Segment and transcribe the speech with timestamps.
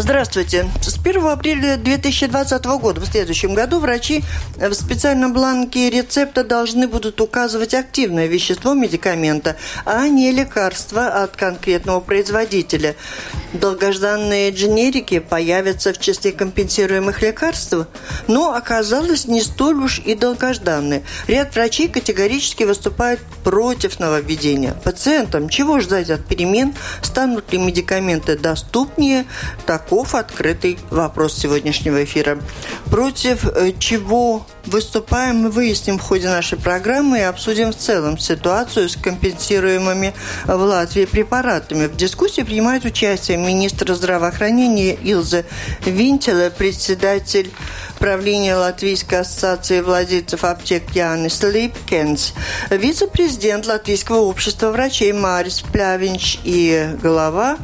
[0.00, 0.70] Здравствуйте.
[0.80, 4.22] С 1 апреля 2020 года, в следующем году, врачи
[4.54, 11.98] в специальном бланке рецепта должны будут указывать активное вещество медикамента, а не лекарство от конкретного
[11.98, 12.94] производителя.
[13.54, 17.74] Долгожданные дженерики появятся в числе компенсируемых лекарств,
[18.28, 21.02] но оказалось не столь уж и долгожданные.
[21.26, 24.74] Ряд врачей категорически выступают против нововведения.
[24.84, 26.74] Пациентам чего ждать от перемен?
[27.02, 29.24] Станут ли медикаменты доступнее?
[29.88, 32.38] Таков открытый вопрос сегодняшнего эфира.
[32.90, 38.90] Против э, чего выступаем, мы выясним в ходе нашей программы и обсудим в целом ситуацию
[38.90, 40.12] с компенсируемыми
[40.44, 41.86] в Латвии препаратами.
[41.86, 45.46] В дискуссии принимает участие министр здравоохранения Илза
[45.86, 47.50] Винтела, председатель
[47.98, 52.34] правления Латвийской ассоциации владельцев аптек Янис Липкенс,
[52.68, 57.56] вице-президент Латвийского общества врачей Марис Плявинч и глава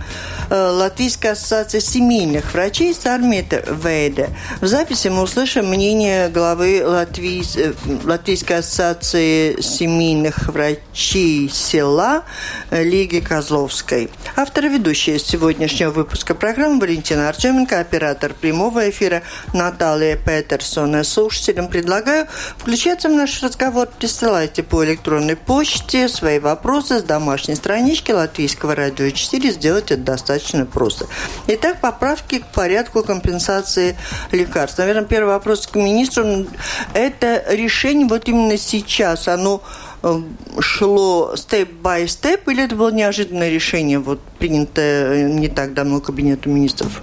[0.50, 4.30] Латвийской ассоциации семейных врачей Сармита Вейде.
[4.60, 7.56] В записи мы услышим мнение главы Латвийс...
[7.56, 7.72] Э,
[8.04, 12.24] Латвийской ассоциации семейных врачей села
[12.70, 14.10] Лиги Козловской.
[14.36, 21.02] Автор ведущая сегодняшнего выпуска программы Валентина Артеменко, оператор прямого эфира Наталья Петерсон.
[21.04, 22.26] Слушателям предлагаю
[22.58, 23.88] включаться в наш разговор.
[23.98, 29.50] Присылайте по электронной почте свои вопросы с домашней странички Латвийского радио 4.
[29.50, 30.33] Сделать это достаточно
[30.66, 31.06] просто.
[31.46, 33.96] Итак, поправки к порядку компенсации
[34.32, 34.78] лекарств.
[34.78, 36.46] Наверное, первый вопрос к министру.
[36.92, 39.62] Это решение вот именно сейчас, оно
[40.02, 40.20] э,
[40.60, 47.02] шло степ-бай-степ, или это было неожиданное решение, вот принятое не так давно Кабинетом министров?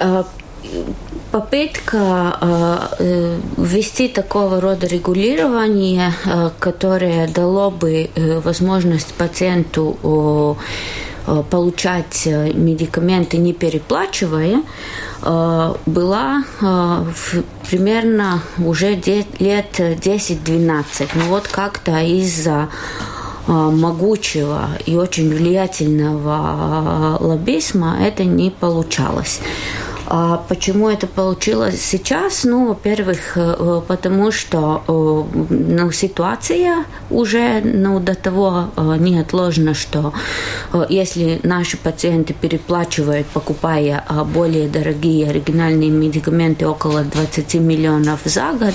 [0.00, 0.26] А,
[1.30, 8.10] попытка э, э, ввести такого рода регулирование, э, которое дало бы
[8.44, 10.56] возможность пациенту
[11.50, 14.62] получать медикаменты не переплачивая,
[15.20, 16.44] была
[17.70, 21.08] примерно уже лет 10-12.
[21.14, 22.68] Но вот как-то из-за
[23.46, 29.40] могучего и очень влиятельного лоббизма это не получалось.
[30.10, 32.44] А почему это получилось сейчас?
[32.44, 40.14] Ну, во-первых, э, потому что э, ну, ситуация уже ну, до того э, неотложна, что
[40.88, 44.02] если наши пациенты переплачивают, покупая
[44.32, 48.74] более дорогие оригинальные медикаменты около 20 миллионов за год,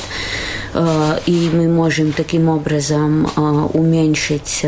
[1.25, 3.27] и мы можем таким образом
[3.73, 4.65] уменьшить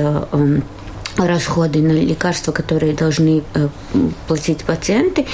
[1.18, 3.68] расходы на лекарства, которые должны э,
[4.28, 5.26] платить пациенты.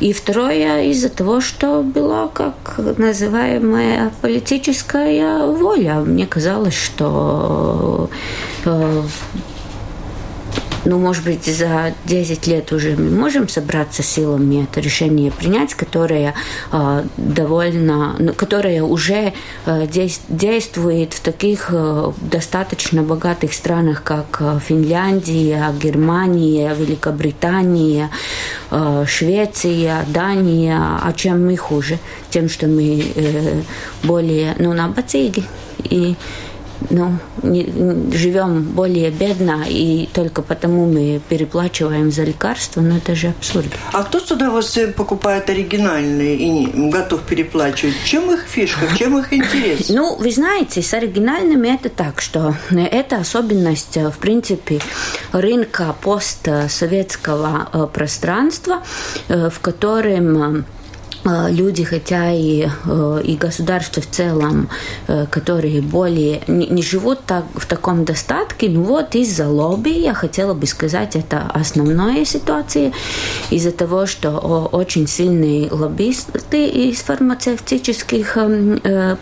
[0.00, 6.00] И второе, из-за того, что была как называемая политическая воля.
[6.00, 8.10] Мне казалось, что
[8.64, 9.02] э,
[10.84, 16.34] ну, может быть, за 10 лет уже мы можем собраться силами это решение принять, которое
[16.72, 19.32] э, довольно, ну, которое уже
[19.66, 19.86] э,
[20.28, 28.10] действует в таких э, достаточно богатых странах, как Финляндия, Германия, Великобритания,
[28.70, 30.98] э, Швеция, Дания.
[31.02, 31.98] А чем мы хуже?
[32.30, 33.62] Тем, что мы э,
[34.02, 35.44] более, ну, набацыги
[35.84, 36.16] и
[36.90, 37.64] ну, не,
[38.12, 43.68] живем более бедно, и только потому мы переплачиваем за лекарства, но это же абсурд.
[43.92, 47.94] А кто с удовольствием покупает оригинальные и готов переплачивать?
[48.04, 49.88] Чем их фишка, чем их интерес?
[50.02, 54.80] Ну, вы знаете, с оригинальными это так, что это особенность, в принципе,
[55.32, 58.82] рынка постсоветского э, пространства,
[59.28, 60.62] э, в котором Э,
[61.24, 64.68] люди, хотя и, э, и государство в целом,
[65.06, 70.14] э, которые более не, не живут так, в таком достатке, ну вот из-за лобби, я
[70.14, 72.92] хотела бы сказать, это основная ситуация,
[73.50, 74.30] из-за того, что
[74.72, 78.38] очень сильные лоббисты из фармацевтических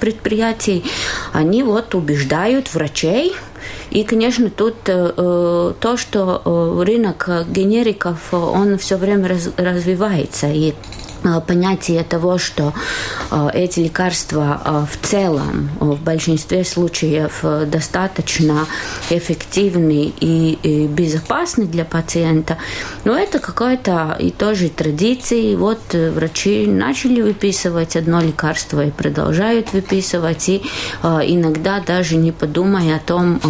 [0.01, 0.85] предприятий,
[1.33, 3.35] они вот убеждают врачей,
[3.91, 10.47] и, конечно, тут э, то, что э, рынок генериков, он все время раз, развивается.
[10.49, 11.10] И Э,
[11.47, 12.73] понятие того, что
[13.31, 18.67] э, эти лекарства э, в целом в большинстве случаев достаточно
[19.11, 22.59] эффективны и безопасны для пациента,
[23.05, 25.57] но это какая-то и тоже традиция.
[25.57, 30.63] Вот врачи начали выписывать одно лекарство и продолжают выписывать, и
[31.03, 33.41] иногда даже не подумая о том,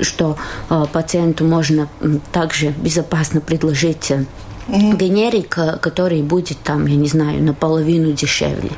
[0.00, 0.36] что
[0.92, 1.88] пациенту можно
[2.32, 4.12] также безопасно предложить
[4.68, 4.96] угу.
[4.96, 8.70] генерик, который будет там, я не знаю, наполовину дешевле.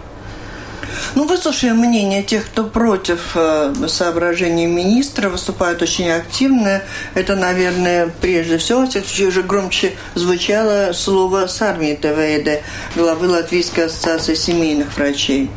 [1.15, 6.83] Ну, выслушаем мнение тех, кто против э, соображений министра, выступает очень активно.
[7.15, 12.65] Это, наверное, прежде всего, уже громче звучало слово Сарми ТВД,
[12.97, 15.51] главы Латвийской ассоциации семейных врачей.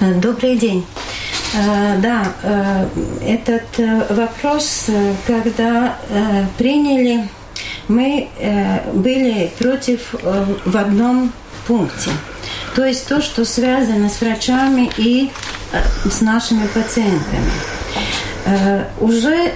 [0.00, 0.86] Добрый день.
[1.54, 2.86] Э, да, э,
[3.22, 4.86] этот вопрос,
[5.26, 5.96] когда
[6.56, 7.28] приняли,
[7.88, 8.28] мы
[8.92, 11.32] были против в одном
[11.66, 12.10] пункте–
[12.78, 15.30] то есть то, что связано с врачами и
[15.72, 17.50] э, с нашими пациентами.
[18.46, 19.52] Э, уже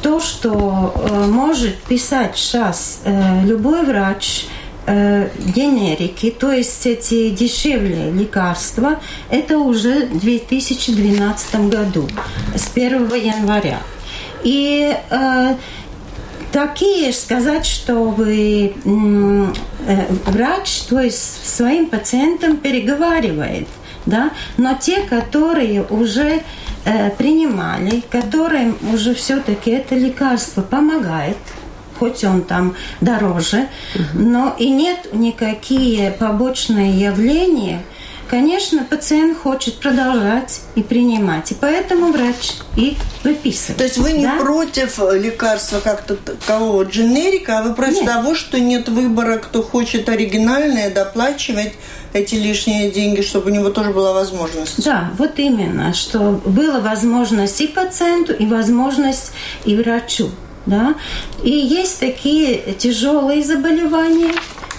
[0.00, 3.00] то, что э, может писать сейчас
[3.44, 4.46] любой врач,
[4.86, 9.00] генерики, то есть эти дешевле лекарства,
[9.30, 12.08] это уже в 2012 году,
[12.54, 13.80] с 1 января.
[14.42, 14.94] И
[16.54, 23.66] такие сказать, что вы э, врач, то есть своим пациентам переговаривает,
[24.06, 26.42] да, но те, которые уже
[26.84, 31.38] э, принимали, которым уже все-таки это лекарство помогает,
[31.98, 33.66] хоть он там дороже,
[33.96, 34.22] угу.
[34.22, 37.82] но и нет никакие побочные явления–
[38.28, 41.52] конечно, пациент хочет продолжать и принимать.
[41.52, 43.78] И поэтому врач и выписывает.
[43.78, 44.36] То есть вы не да?
[44.38, 48.06] против лекарства как-то такового дженерика, а вы против нет.
[48.06, 51.74] того, что нет выбора, кто хочет оригинальное, доплачивать
[52.12, 54.84] эти лишние деньги, чтобы у него тоже была возможность.
[54.84, 59.32] Да, вот именно, что была возможность и пациенту, и возможность
[59.64, 60.30] и врачу.
[60.66, 60.94] Да?
[61.42, 64.32] И есть такие тяжелые заболевания,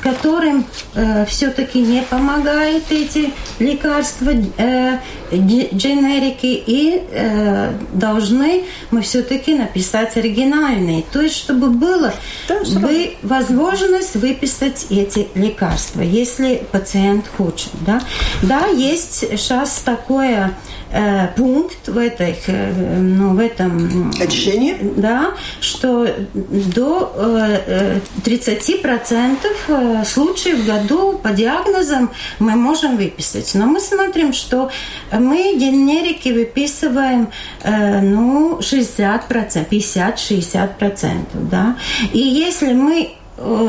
[0.06, 5.00] которым э, все-таки не помогают эти лекарства, э,
[5.34, 11.04] дженерики, и э, должны мы все-таки написать оригинальные.
[11.12, 12.14] То есть, чтобы было
[12.48, 17.72] да, бы возможность выписать эти лекарства, если пациент хочет.
[17.82, 18.00] Да,
[18.44, 20.54] да есть сейчас такое
[20.92, 24.12] э, пункт в, этих, э, ну, в этом...
[24.20, 24.78] Очищении?
[24.96, 27.14] Да, что до
[27.68, 29.38] э, 30%
[29.68, 33.52] э, случаев в году по диагнозам мы можем выписать.
[33.56, 34.72] Но мы смотрим, что
[35.12, 37.30] мы генерики выписываем
[37.64, 41.26] э, ну, 60%, 50-60%.
[41.50, 41.78] Да?
[42.14, 43.16] И если мы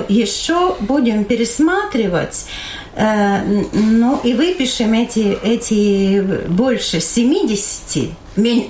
[0.09, 2.47] еще будем пересматривать
[2.97, 8.11] ну и выпишем эти, эти больше 70,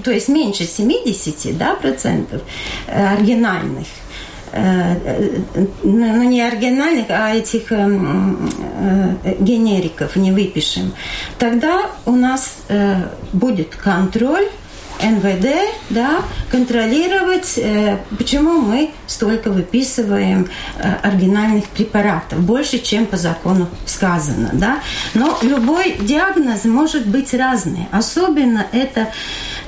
[0.02, 2.42] то есть меньше 70 да, процентов
[2.88, 3.86] э, оригинальных.
[4.50, 4.96] Э,
[5.84, 7.70] ну не оригинальных, а этих
[9.40, 10.92] генериков не выпишем,
[11.38, 12.56] тогда у нас
[13.32, 14.48] будет контроль
[15.02, 15.46] НВД
[15.90, 20.48] да, контролировать, э, почему мы столько выписываем
[20.78, 24.50] э, оригинальных препаратов, больше, чем по закону сказано.
[24.52, 24.80] Да?
[25.14, 27.88] Но любой диагноз может быть разный.
[27.92, 29.08] Особенно это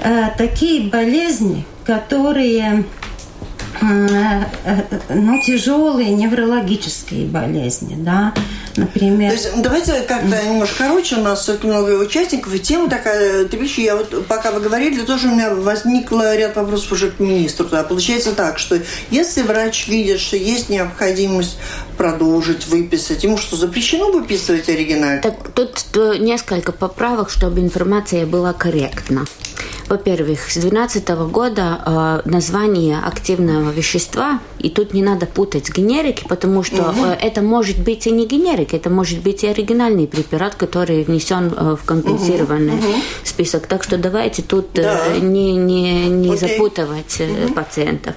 [0.01, 2.85] э, такие болезни, которые
[3.81, 8.35] ну, тяжелые неврологические болезни, да,
[8.77, 9.31] например.
[9.31, 13.85] То есть, давайте как-то немножко короче, у нас очень много участников, и тема такая трепещущая.
[13.85, 17.67] Я вот, пока вы говорили, тоже у меня возникло ряд вопросов уже к министру.
[17.71, 17.83] Да.
[17.83, 21.59] Получается так, что если врач видит, что есть необходимость
[21.97, 25.21] продолжить выписать, ему что, запрещено выписывать оригинал?
[25.21, 29.27] Так, тут э, несколько поправок, чтобы информация была корректна.
[29.89, 32.99] Во-первых, с 2012 года э, название
[33.59, 37.05] активного вещества, и тут не надо путать генерики, потому что угу.
[37.21, 41.77] это может быть и не генерик, это может быть и оригинальный препарат, который внесен э,
[41.81, 42.95] в компенсированный угу.
[43.25, 43.67] список.
[43.67, 45.19] Так что давайте тут э, да.
[45.19, 47.55] не, не, не запутывать угу.
[47.55, 48.15] пациентов.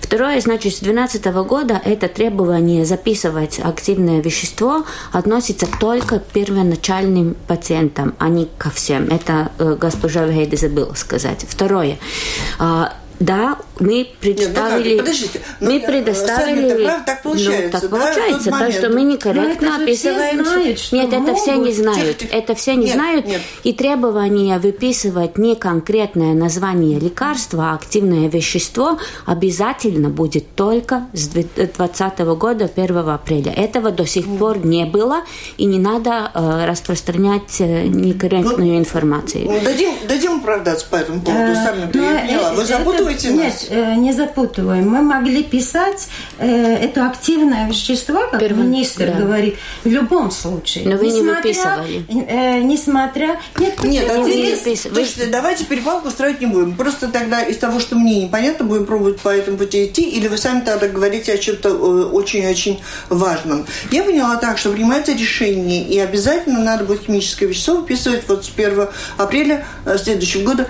[0.00, 8.14] Второе, значит, с 2012 года это требование записывать активное вещество относится только к первоначальным пациентам,
[8.18, 9.08] а не ко всем.
[9.08, 9.50] Это
[9.80, 11.44] госпожа Вейде забыла сказать.
[11.48, 11.98] Второе.
[13.18, 14.88] А, да, мы представили...
[14.90, 16.66] Нет, ну подождите, мы ну, предоставили...
[16.66, 20.44] Это прав, так получается, ну, так да, получается, так что мы некорректно описываем...
[20.44, 21.28] Знают, что нет, могут.
[21.28, 22.18] это все не знают.
[22.18, 22.36] Тихо.
[22.36, 23.26] Это все не нет, знают.
[23.26, 23.40] Нет.
[23.64, 32.18] И требование выписывать не конкретное название лекарства, а активное вещество обязательно будет только с 2020
[32.38, 33.52] года, 1 апреля.
[33.52, 35.22] Этого до сих пор не было,
[35.56, 39.48] и не надо э, распространять э, некорректную ну, информацию.
[39.62, 42.52] Дадим, дадим оправдаться по этому поводу, сами я поняла.
[42.52, 43.70] Вы запутали запутывайте мы, нас.
[43.70, 44.88] Нет, не запутываем.
[44.88, 46.08] Мы могли писать
[46.38, 49.24] это активное вещество, как Первый, министр да.
[49.24, 50.88] говорит, в любом случае.
[50.88, 52.04] Но вы не выписывали.
[52.62, 53.40] Несмотря...
[53.58, 56.76] Нет, нет, а вы, слушайте, давайте перепалку устраивать не будем.
[56.76, 60.38] Просто тогда из того, что мне непонятно, будем пробовать по этому пути идти, или вы
[60.38, 61.74] сами тогда говорите о чем-то
[62.10, 63.66] очень-очень важном.
[63.90, 68.50] Я поняла так, что принимается решение, и обязательно надо будет химическое вещество выписывать вот с
[68.54, 70.68] 1 апреля э, следующего года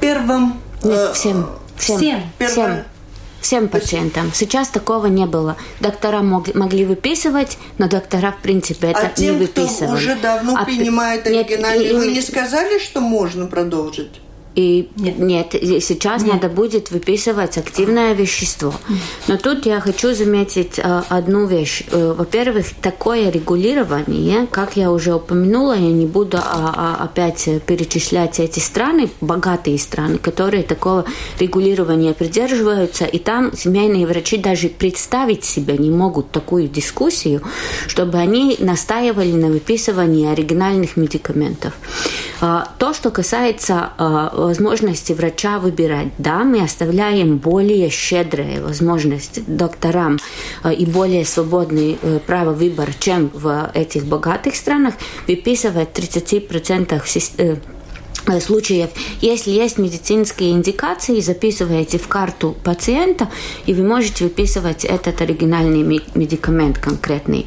[0.00, 0.60] первым...
[0.82, 1.46] Нет, э, всем.
[1.82, 1.98] Всем.
[2.38, 2.48] Всем.
[2.48, 2.84] Всем.
[3.40, 4.30] Всем пациентам.
[4.32, 5.56] Сейчас такого не было.
[5.80, 9.86] Доктора мог, могли выписывать, но доктора, в принципе, это а тем, не выписывали.
[9.86, 14.20] Кто уже давно а принимает оригинальный, вы не сказали, что можно продолжить?
[14.54, 16.34] И нет, нет сейчас нет.
[16.34, 18.74] надо будет выписывать активное вещество.
[19.28, 21.84] Но тут я хочу заметить а, одну вещь.
[21.90, 28.40] Э, во-первых, такое регулирование, как я уже упомянула, я не буду а, а, опять перечислять
[28.40, 31.06] эти страны, богатые страны, которые такого
[31.38, 37.42] регулирования придерживаются, и там семейные врачи даже представить себе не могут такую дискуссию,
[37.86, 41.72] чтобы они настаивали на выписывании оригинальных медикаментов.
[42.40, 43.92] А, то, что касается
[44.46, 50.18] возможности врача выбирать, да, мы оставляем более щедрые возможности докторам
[50.62, 54.94] а, и более свободный э, право выбора, чем в этих богатых странах,
[55.26, 57.02] выписывать 30%
[57.38, 57.56] Э,
[58.40, 58.90] случаев,
[59.20, 63.28] если есть медицинские индикации, записываете в карту пациента,
[63.66, 65.82] и вы можете выписывать этот оригинальный
[66.14, 67.46] медикамент конкретный.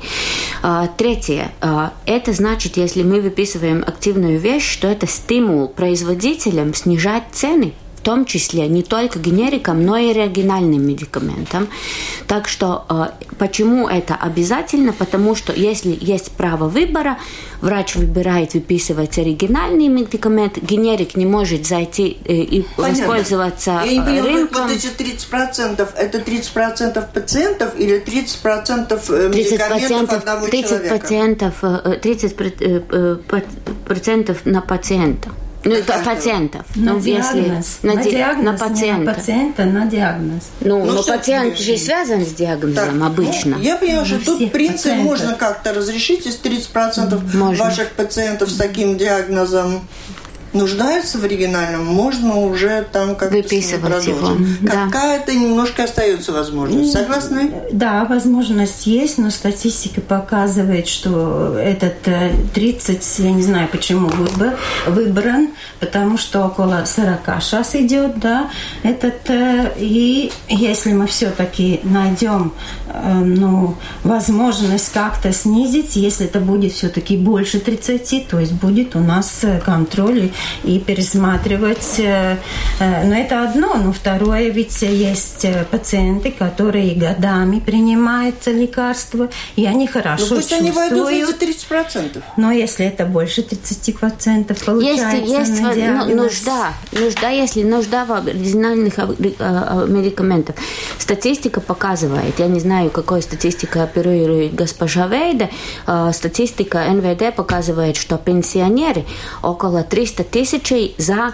[0.62, 1.52] А, третье.
[1.62, 7.74] А, это значит, если мы выписываем активную вещь, что это стимул производителям снижать цены
[8.06, 11.68] том числе не только генерикам, но и оригинальным медикаментам.
[12.28, 14.94] Так что э, почему это обязательно?
[14.94, 17.18] Потому что если есть право выбора,
[17.62, 23.08] врач выбирает выписывать оригинальный медикамент, генерик не может зайти э, и Понятно.
[23.08, 24.68] воспользоваться Я не понимаю, рынком.
[24.68, 31.00] Вот эти 30% это 30% пациентов или 30% э, медикаментов 30%, одного 30 человека?
[31.00, 31.64] Пациентов,
[32.04, 32.36] 30
[33.88, 35.32] процентов на пациента.
[35.66, 36.64] Ну, это пациентов.
[36.76, 37.80] На ну, диагноз.
[37.82, 39.04] Если, на, на, диагноз, на пациента.
[39.04, 40.44] на пациента, на диагноз.
[40.62, 43.58] Ну, ну но пациент же связан с диагнозом так, ну, обычно.
[43.58, 45.06] Ну, я понимаю, что тут принцип пациентов.
[45.06, 47.64] можно как-то разрешить, если 30% можно.
[47.64, 49.88] ваших пациентов с таким диагнозом
[50.54, 54.38] нуждаются в оригинальном, можно уже там как-то выписывать его.
[54.68, 56.94] Какая-то немножко остается возможность.
[56.94, 57.52] Согласны?
[57.72, 62.08] Да, возможность есть, но статистика показывает, что этот
[62.54, 65.50] 30, э, я не знаю, почему выбор, выбран,
[65.80, 68.50] потому что около 40 сейчас идет, да,
[68.84, 72.54] этот, э, и если мы все-таки найдем
[72.88, 79.00] э, ну, возможность как-то снизить, если это будет все-таки больше 30, то есть будет у
[79.00, 80.32] нас контроль
[80.64, 82.00] и пересматривать.
[82.00, 82.38] Э,
[82.80, 83.76] э, но это одно.
[83.76, 90.50] Но второе, ведь есть э, пациенты, которые годами принимают лекарства, и они хорошо Но пусть
[90.50, 90.62] чувствуют.
[90.62, 92.22] они войдут в эти 30%.
[92.38, 96.16] Но если это больше 30% получается есть, есть на диагноз...
[96.16, 100.56] нужда, нужда, если нужда в оригинальных медикаментах.
[100.98, 105.50] Статистика показывает, я не знаю, какой статистика оперирует госпожа Вейда,
[106.14, 109.06] статистика НВД показывает, что пенсионеры
[109.42, 111.34] около 300 тысячей за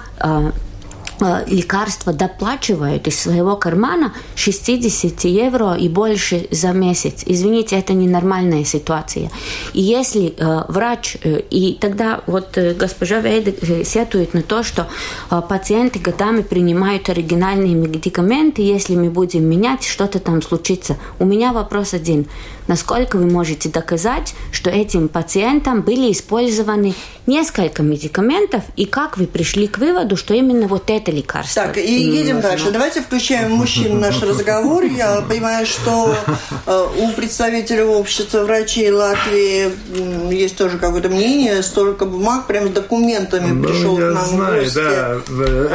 [1.48, 7.24] лекарства доплачивают из своего кармана 60 евро и больше за месяц.
[7.26, 9.30] Извините, это ненормальная ситуация.
[9.74, 14.64] И если э, врач, э, и тогда вот э, госпожа Вейда э, сетует на то,
[14.64, 14.88] что
[15.30, 20.98] э, пациенты годами принимают оригинальные медикаменты, если мы будем менять, что-то там случится.
[21.20, 22.28] У меня вопрос один.
[22.68, 26.94] Насколько вы можете доказать, что этим пациентам были использованы
[27.28, 31.64] несколько медикаментов, и как вы пришли к выводу, что именно вот это лекарство.
[31.64, 32.72] Так, и едем mm дальше.
[32.72, 34.84] Давайте включаем мужчин в наш разговор.
[34.84, 36.16] Я понимаю, что
[36.66, 39.72] э, у представителей общества врачей Латвии
[40.34, 44.66] есть тоже какое-то мнение, столько бумаг, прям с документами ну, пришел я к нам знаю,
[44.66, 45.22] в Да,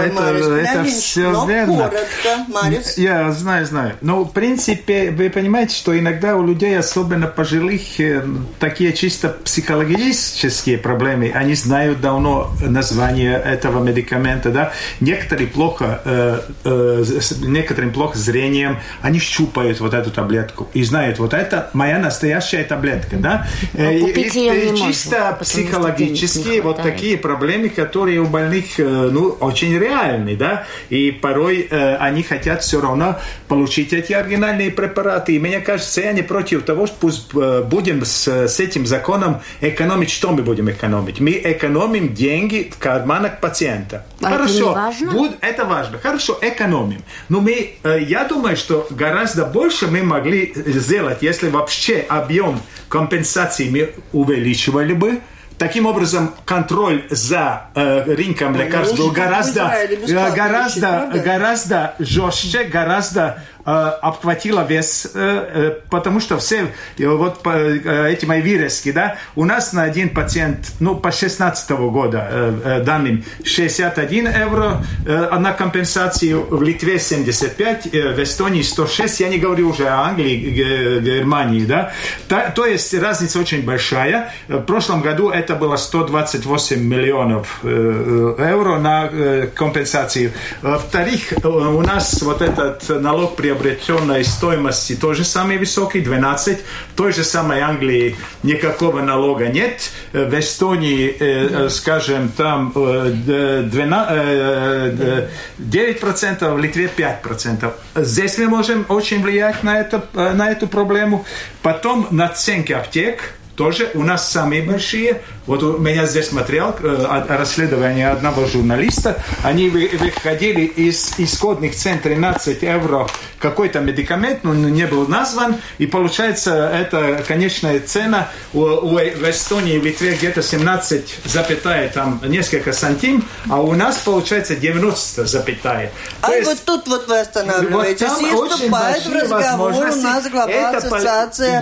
[0.00, 1.76] это, это все но верно.
[1.76, 2.98] коротко, Марис.
[2.98, 3.94] Я знаю, знаю.
[4.00, 8.24] Но, в принципе, вы понимаете, что иногда у людей, особенно пожилых, э,
[8.58, 14.73] такие чисто психологические проблемы, они знают давно название этого медикамента, да.
[15.00, 17.05] Некоторые плохо, э, э,
[17.40, 23.16] некоторым плохо зрением, они щупают вот эту таблетку и знают, вот это моя настоящая таблетка,
[23.16, 23.47] да?
[23.75, 24.31] Э, и, и,
[24.76, 30.64] чисто можно, психологические вот такие проблемы, которые у больных, э, ну, очень реальны, да?
[30.90, 35.37] И порой э, они хотят все равно получить эти оригинальные препараты.
[35.37, 39.40] И мне кажется, я не против того, что пусть э, будем с, с этим законом
[39.61, 40.11] экономить.
[40.11, 41.21] Что мы будем экономить?
[41.26, 44.06] Мы экономим деньги в карманах пациента.
[44.23, 45.11] А Хорошо, это важно?
[45.11, 45.99] Буд- это важно.
[45.99, 47.02] Хорошо, экономим.
[47.28, 53.68] Но мы, э, я думаю, что гораздо больше мы могли сделать, если вообще объем компенсации
[53.68, 55.21] мы увеличивали бы.
[55.59, 62.64] Таким образом, контроль за э, рынком Ну, лекарств был гораздо, бесплатно э, гораздо, гораздо жестче,
[62.64, 66.68] гораздо э, обхватила вес, э, э, потому что все,
[66.99, 71.70] э, вот э, эти мои вырезки, да, у нас на один пациент, ну, по 16
[71.70, 78.62] года э, э, данным, 61 евро э, на компенсацию, в Литве 75, э, в Эстонии
[78.62, 81.92] 106, я не говорю уже о Англии, Германии, да,
[82.28, 84.32] то есть разница очень большая.
[84.49, 90.32] В прошлом году это было 128 миллионов э, э, евро на э, компенсацию.
[90.62, 96.58] Во-вторых, э, у нас вот этот налог приобретенной стоимости тоже самый высокий, 12.
[96.92, 99.90] В той же самой Англии никакого налога нет.
[100.12, 106.88] Э, В Эстонии, э, э, скажем, там э, д- 12, э, э, 9%, в Литве
[106.96, 107.72] 5%.
[107.96, 111.25] Здесь мы можем очень влиять на, это, на эту проблему.
[111.62, 115.22] Потом наценки аптек тоже у нас самые большие.
[115.46, 119.22] Вот у меня здесь материал э, о- расследования одного журналиста.
[119.44, 123.06] Они вы- выходили из исходных цен 13 евро
[123.38, 125.56] какой-то медикамент, но не был назван.
[125.78, 132.20] И получается, это конечная цена у, у- в Эстонии, в Литве где-то 17 запятая, там
[132.24, 135.92] несколько сантим, а у нас получается 90 запятая.
[136.22, 139.94] А То есть- вот тут вот вы останавливаетесь вот и очень вступает в разговор у
[140.02, 140.80] нас глава Это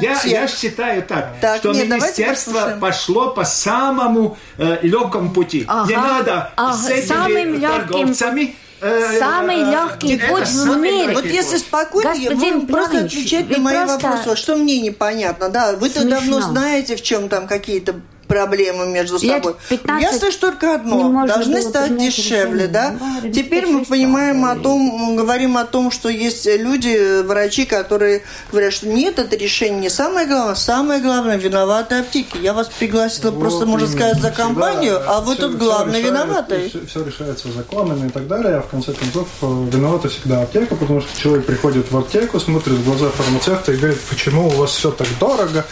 [0.00, 3.73] я, я считаю так, Так, что нет, министерство пошло по самому
[4.58, 5.64] э, легкому пути.
[5.68, 8.56] Ага, Не надо ага, с этими самым легким торговцами...
[8.80, 11.14] э, Самый э, легкий это путь в мире.
[11.14, 14.36] Вот если спокойнее, Господин вы просто отвечать на мои вопросы.
[14.36, 15.72] Что мне непонятно, да?
[15.72, 17.94] Вы то давно знаете, в чем там какие-то
[18.26, 19.54] проблемы между собой.
[19.68, 21.26] 15 Я слышу только одно.
[21.26, 22.96] Должны стать дешевле, да?
[22.98, 28.22] Да, Теперь мы 36 понимаем о том, говорим о том, что есть люди, врачи, которые
[28.50, 30.54] говорят, что нет, это решение не самое главное.
[30.54, 32.38] Самое главное, виноваты аптеки.
[32.38, 36.72] Я вас пригласила просто, можно сказать, за компанию, а вы тут главный виноватый.
[36.88, 41.00] Все, решается законами и так далее, а в конце концов э, виновата всегда аптека, потому
[41.00, 44.90] что человек приходит в аптеку, смотрит в глаза фармацевта и говорит, почему у вас все
[44.90, 45.64] так дорого,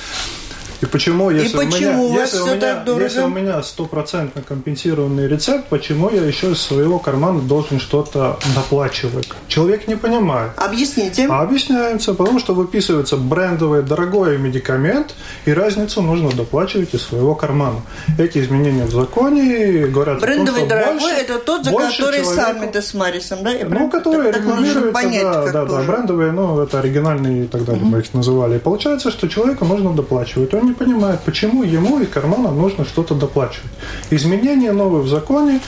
[0.82, 3.04] и почему, если, почему у меня, если, у меня, так дорого?
[3.04, 9.28] если у меня стопроцентно компенсированный рецепт, почему я еще из своего кармана должен что-то доплачивать?
[9.46, 10.50] Человек не понимает.
[10.56, 11.28] Объясните.
[11.30, 15.14] А объясняется, потому что выписывается брендовый дорогой медикамент,
[15.44, 17.82] и разницу нужно доплачивать из своего кармана.
[18.18, 22.34] Эти изменения в законе говорят Брендовый том, что дорогой больше- это тот, за который человеку-
[22.34, 23.52] сами-то с Марисом, да?
[23.52, 25.86] Я ну, нужно рекламируются, понять, да, да, да, тоже.
[25.86, 28.56] брендовые, ну, это оригинальные и так далее, мы их называли.
[28.56, 30.52] И получается, что человеку нужно доплачивать.
[30.54, 33.70] Он не понимает, почему ему из кармана нужно что-то доплачивать.
[34.10, 35.60] Изменения новые в законе,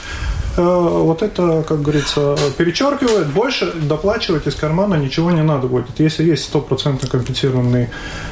[0.57, 5.99] э, вот это, как говорится, перечеркивает, больше доплачивать из кармана ничего не надо будет.
[5.99, 7.89] Если есть стопроцентно компенсированный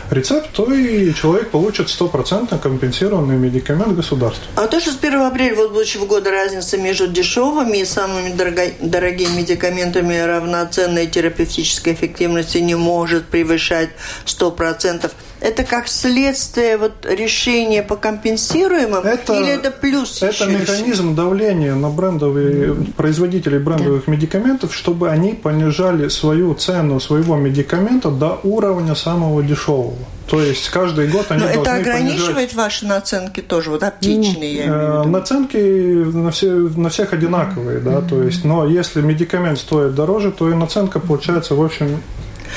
[0.10, 4.44] рецепт, то и человек получит стопроцентно компенсированный медикамент государства.
[4.56, 8.74] А то, что с 1 апреля вот будущего года разница между дешевыми и самыми дорого-
[8.82, 13.90] дорогими медикаментами равноценной терапевтической эффективности не может превышать
[14.26, 15.12] 100%,
[15.43, 22.73] это как следствие вот решения по компенсируемым или это плюс Это механизм давления на брендовые
[22.95, 29.97] производителей брендовых медикаментов, чтобы они понижали свою цену своего медикамента до уровня самого дешевого.
[30.27, 32.56] То есть каждый год они Но это должны ограничивает понижать.
[32.56, 35.10] ваши наценки тоже, вот аптечные, я имею в Э, виду.
[35.10, 40.49] Наценки на, все, на всех одинаковые, да, то есть, но если медикамент стоит дороже, то
[40.49, 42.01] и наценка получается, в общем,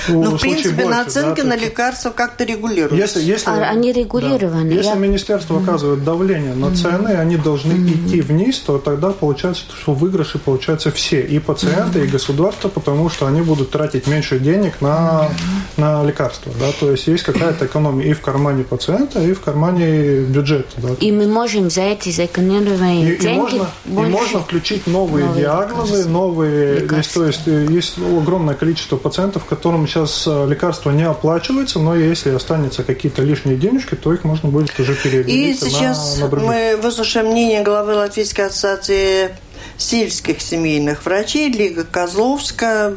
[0.09, 2.97] Ну, в случае принципе, больше, наценки да, на лекарства как-то регулируются.
[2.97, 4.71] Если, если, А они регулированы.
[4.73, 9.93] Если Я- министерство оказывает давление на цены, они должны идти вниз, то тогда получается, что
[9.93, 15.29] выигрыши получаются все, и пациенты, и государство, потому что они будут тратить меньше денег на,
[15.77, 16.53] на лекарства.
[16.61, 16.67] Да?
[16.79, 20.69] То есть есть какая-то экономия и в кармане пациента, и в кармане бюджета.
[20.79, 20.89] Да?
[21.01, 25.25] И мы можем за эти сэкономленные И, и деньги можно, и больше- можно включить новые,
[25.27, 26.11] новые диагнозы, лекарства.
[26.11, 26.75] новые.
[26.81, 27.25] Лекарства.
[27.27, 32.31] Есть, то есть есть огромное количество пациентов, которым сейчас э, лекарства не оплачиваются, но если
[32.31, 36.49] останется какие-то лишние денежки, то их можно будет уже И перевести сейчас на, на других.
[36.49, 39.31] мы выслушаем мнение главы Латвийской ассоциации
[39.77, 42.94] сельских семейных врачей Лига Козловска.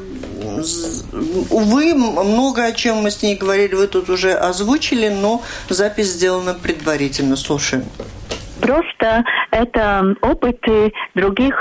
[1.49, 6.53] Увы, много о чем мы с ней говорили, вы тут уже озвучили, но запись сделана
[6.53, 7.35] предварительно.
[7.35, 7.85] Слушаем.
[8.61, 11.55] Просто это опыты других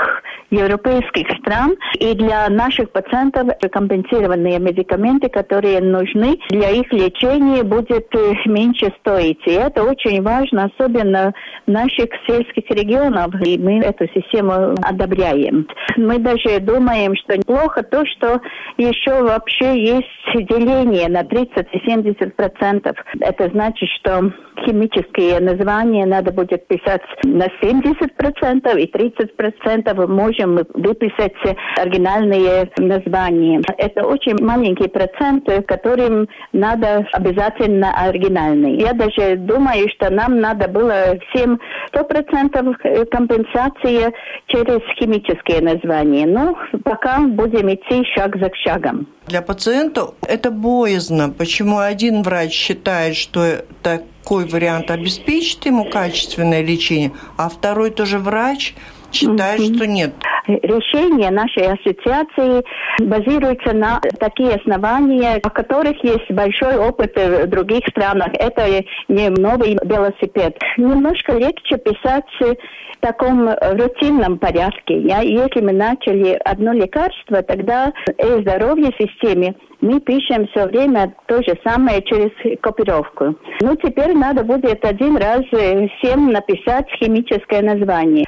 [0.49, 1.75] европейских стран.
[1.99, 9.39] И для наших пациентов компенсированные медикаменты, которые нужны для их лечения, будет э, меньше стоить.
[9.45, 11.33] И это очень важно, особенно
[11.65, 13.29] в наших сельских регионах.
[13.45, 15.67] И мы эту систему одобряем.
[15.97, 18.41] Мы даже думаем, что плохо то, что
[18.77, 22.95] еще вообще есть деление на 30 и 70 процентов.
[23.19, 24.31] Это значит, что
[24.65, 30.09] химические названия надо будет писать на 70 процентов и 30 процентов
[30.39, 31.33] можем выписать
[31.77, 33.61] оригинальные названия.
[33.77, 38.77] Это очень маленький процент, которым надо обязательно оригинальный.
[38.79, 42.75] Я даже думаю, что нам надо было всем 100 процентов
[43.11, 44.13] компенсации
[44.47, 46.25] через химические названия.
[46.25, 49.07] Но пока будем идти шаг за шагом.
[49.27, 51.29] Для пациента это боязно.
[51.29, 58.73] Почему один врач считает, что такой вариант обеспечит ему качественное лечение, а второй тоже врач
[59.11, 59.75] считает, mm-hmm.
[59.75, 60.13] что нет.
[60.47, 62.63] Решение нашей ассоциации
[62.99, 68.29] базируется на такие основания, о которых есть большой опыт в других странах.
[68.33, 70.57] Это не новый велосипед.
[70.77, 72.55] Немножко легче писать в
[73.01, 74.99] таком рутинном порядке.
[75.01, 81.41] Я, если мы начали одно лекарство, тогда и здоровье системе мы пишем все время то
[81.41, 83.35] же самое через копировку.
[83.61, 88.25] Ну, теперь надо будет один раз э, всем написать химическое название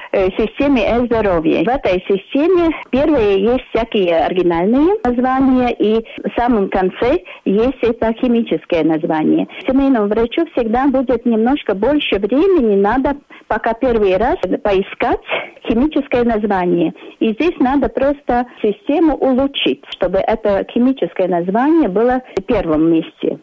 [0.77, 1.63] э, системе здоровья.
[1.63, 8.84] В этой системе первые есть всякие оригинальные названия, и в самом конце есть это химическое
[8.84, 9.47] название.
[9.67, 15.19] Семейному врачу всегда будет немножко больше времени, надо пока первый раз поискать
[15.67, 16.93] химическое название.
[17.19, 23.39] И здесь надо просто систему улучшить, чтобы это химическое название было в первом месте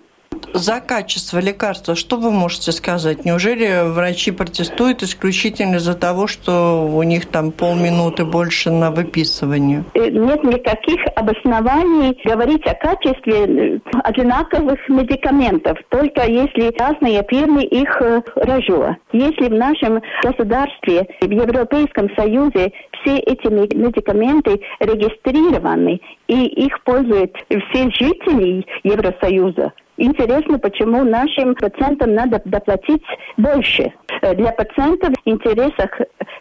[0.55, 3.25] за качество лекарства что вы можете сказать?
[3.25, 9.85] Неужели врачи протестуют исключительно из-за того, что у них там полминуты больше на выписывание?
[9.95, 18.01] Э, нет никаких обоснований говорить о качестве э, одинаковых медикаментов, только если разные фирмы их
[18.01, 18.97] э, рожу.
[19.13, 22.73] Если в нашем государстве, в Европейском Союзе
[23.03, 32.41] все эти медикаменты регистрированы и их пользуют все жители Евросоюза, Интересно, почему нашим пациентам надо
[32.45, 33.03] доплатить
[33.37, 33.93] больше.
[34.23, 35.91] Э, для пациента в интересах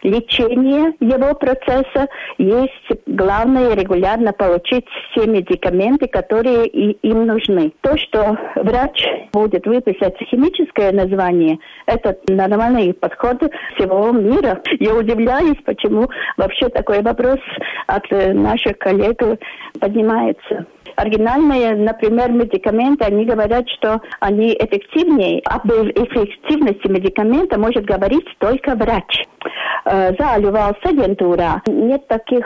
[0.04, 2.06] лечения его процесса
[2.38, 2.72] есть
[3.06, 7.72] главное регулярно получить все медикаменты, которые им нужны.
[7.80, 13.42] То, что врач будет выписать химическое название, это нормальный подход
[13.74, 14.62] всего мира.
[14.78, 17.40] Я удивляюсь, почему вообще такой вопрос
[17.88, 19.20] от наших коллег
[19.80, 20.66] поднимается
[20.98, 25.40] оригинальные, например, медикаменты, они говорят, что они эффективнее.
[25.44, 29.24] Об эффективности медикамента может говорить только врач.
[29.86, 32.44] Zāļu valsts aģentūrā нет таких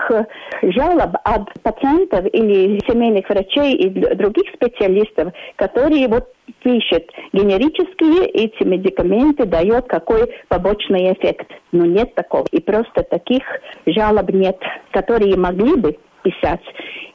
[0.62, 6.28] жалоб от пациентов или семейных врачей и других специалистов, которые вот
[6.62, 11.50] пишет генерические эти медикаменты, дает какой побочный эффект.
[11.72, 12.44] Но нет такого.
[12.52, 13.42] И просто таких
[13.86, 14.58] жалоб нет,
[14.92, 16.60] которые могли бы писать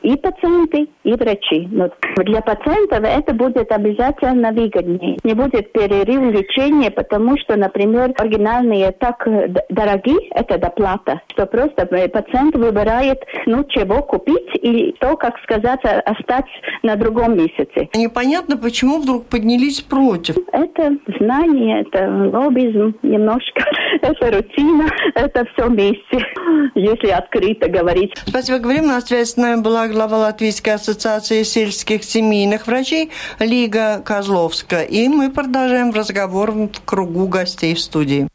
[0.02, 1.68] и пациенты, и врачи.
[1.72, 5.18] Но для пациентов это будет обязательно выгоднее.
[5.24, 9.28] Не будет перерыв лечения, потому что, например, оригинальные так
[9.70, 16.54] дорогие, это доплата, что просто пациент выбирает, ну, чего купить и то, как сказать, остаться
[16.84, 17.90] на другом месяце.
[17.96, 20.36] Непонятно, почему вдруг поднялись против.
[20.52, 23.64] Это знание, это лоббизм немножко,
[24.02, 26.26] это рутина, это все вместе,
[26.76, 28.14] если открыто говорить.
[28.26, 28.90] Спасибо, говорим.
[28.98, 34.82] Нами была глава Латвийской ассоциации сельских семейных врачей Лига Козловска.
[34.82, 38.28] И мы продолжаем разговор в кругу гостей в студии.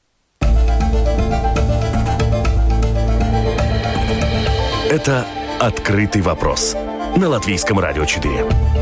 [4.88, 5.26] Это
[5.58, 6.76] «Открытый вопрос»
[7.16, 8.81] на Латвийском радио 4.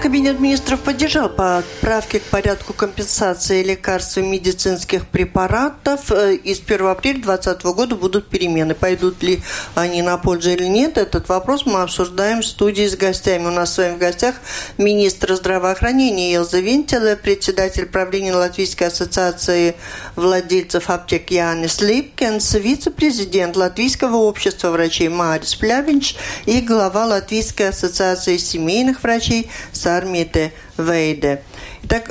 [0.00, 6.12] Кабинет министров поддержал поправки к порядку компенсации лекарств и медицинских препаратов.
[6.12, 8.76] Э, и с 1 апреля 2020 года будут перемены.
[8.76, 9.40] Пойдут ли
[9.74, 13.46] они на пользу или нет, этот вопрос мы обсуждаем в студии с гостями.
[13.46, 14.36] У нас с вами в гостях
[14.78, 19.74] министр здравоохранения Елза Винтела, председатель правления Латвийской ассоциации
[20.14, 26.14] владельцев аптек Янис Липкенс, вице-президент Латвийского общества врачей Марис Плявинч
[26.46, 29.50] и глава Латвийской ассоциации семейных врачей
[29.88, 31.42] Сармите Вейде.
[31.84, 32.10] Итак,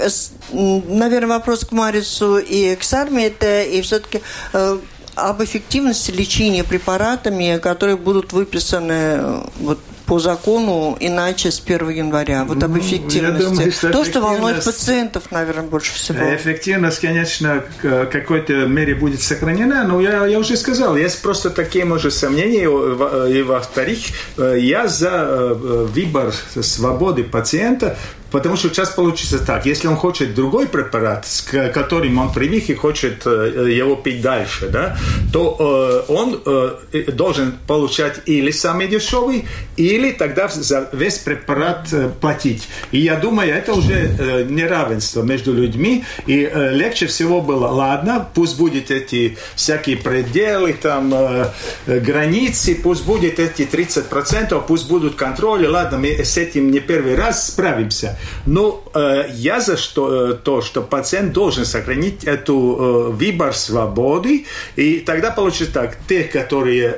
[0.51, 4.21] наверное, вопрос к Марису и к Сармите, и все-таки
[4.53, 4.79] э,
[5.13, 12.45] об эффективности лечения препаратами, которые будут выписаны э, вот, по закону иначе с 1 января?
[12.45, 13.43] Вот об эффективности.
[13.43, 16.17] Ну, думаю, что То, что волнует пациентов, наверное, больше всего.
[16.33, 21.83] Эффективность, конечно, к какой-то мере будет сохранена, но я, я уже сказал, есть просто такие,
[21.83, 22.63] может, сомнения.
[22.63, 23.99] И во-вторых,
[24.37, 27.97] э, я за э, выбор свободы пациента,
[28.31, 32.69] Потому что сейчас получится так, если он хочет другой препарат, с ко- которым он привык
[32.69, 34.97] и хочет э, его пить дальше, да,
[35.31, 39.45] то э, он э, должен получать или самый дешевый,
[39.77, 42.67] или тогда за весь препарат э, платить.
[42.91, 48.27] И я думаю, это уже э, неравенство между людьми, и э, легче всего было, ладно,
[48.33, 51.47] пусть будет эти всякие пределы, там, э,
[51.85, 57.15] э, границы, пусть будет эти 30%, пусть будут контроли, ладно, мы с этим не первый
[57.15, 58.16] раз справимся.
[58.45, 64.45] Но э, я за что, э, то, что пациент должен сохранить эту э, выбор свободы,
[64.75, 66.97] и тогда получится так, те, которые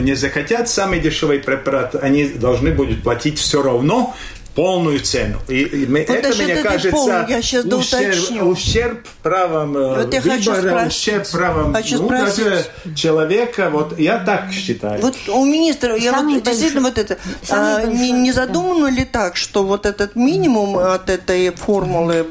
[0.00, 4.14] не захотят самый дешевый препарат, они должны будут платить все равно
[4.54, 5.38] полную цену.
[5.48, 10.52] И, и это, мне кажется, полной я щас ущерб, ущерб правам э, Вот я хочу
[10.52, 10.98] выбора, спросить.
[10.98, 13.70] ущерб правам Хочу ну, даже человека.
[13.70, 15.00] Вот я так считаю.
[15.00, 18.46] Вот у министра, я Самый вот действительно вот это, самый а, большой, не, не да.
[18.46, 22.26] задумано ли так, что вот этот минимум от этой формулы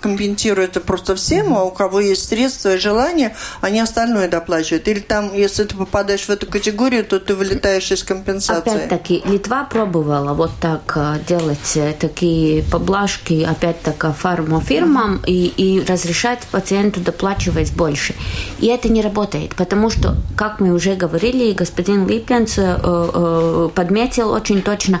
[0.00, 4.86] компенсируется просто всем, а у кого есть средства и желание, они остальное доплачивают?
[4.88, 8.70] Или там, если ты попадаешь в эту категорию, то ты вылетаешь из компенсации?
[8.70, 11.18] Опять-таки, Литва пробовала вот так э,
[11.48, 18.14] делать э, такие поблажки, опять-таки, фармофирмам и, и разрешать пациенту доплачивать больше.
[18.60, 24.30] И это не работает, потому что, как мы уже говорили, господин Липенц э, э, подметил
[24.30, 25.00] очень точно,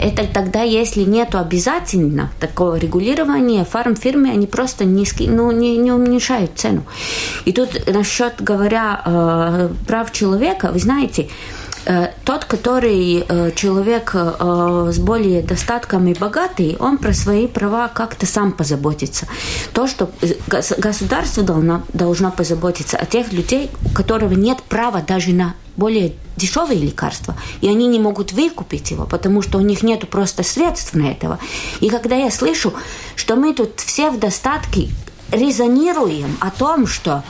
[0.00, 5.92] это тогда, если нет обязательно такого регулирования, фармфирмы, они просто не, ски- ну, не, не
[5.92, 6.82] уменьшают цену.
[7.44, 11.28] И тут насчет, говоря, э, прав человека, вы знаете,
[12.24, 18.26] Тот, который э, человек э, с более достатком и богатый, он про свои права как-то
[18.26, 19.28] сам позаботится.
[19.72, 25.00] То, что э, гос- государство должно, должно позаботиться о тех людей, у которого нет права
[25.00, 29.84] даже на более дешевые лекарства, и они не могут выкупить его, потому что у них
[29.84, 31.38] нет просто средств на этого.
[31.80, 32.74] И когда я слышу,
[33.14, 34.88] что мы тут все в достатке
[35.30, 37.22] резонируем о том, что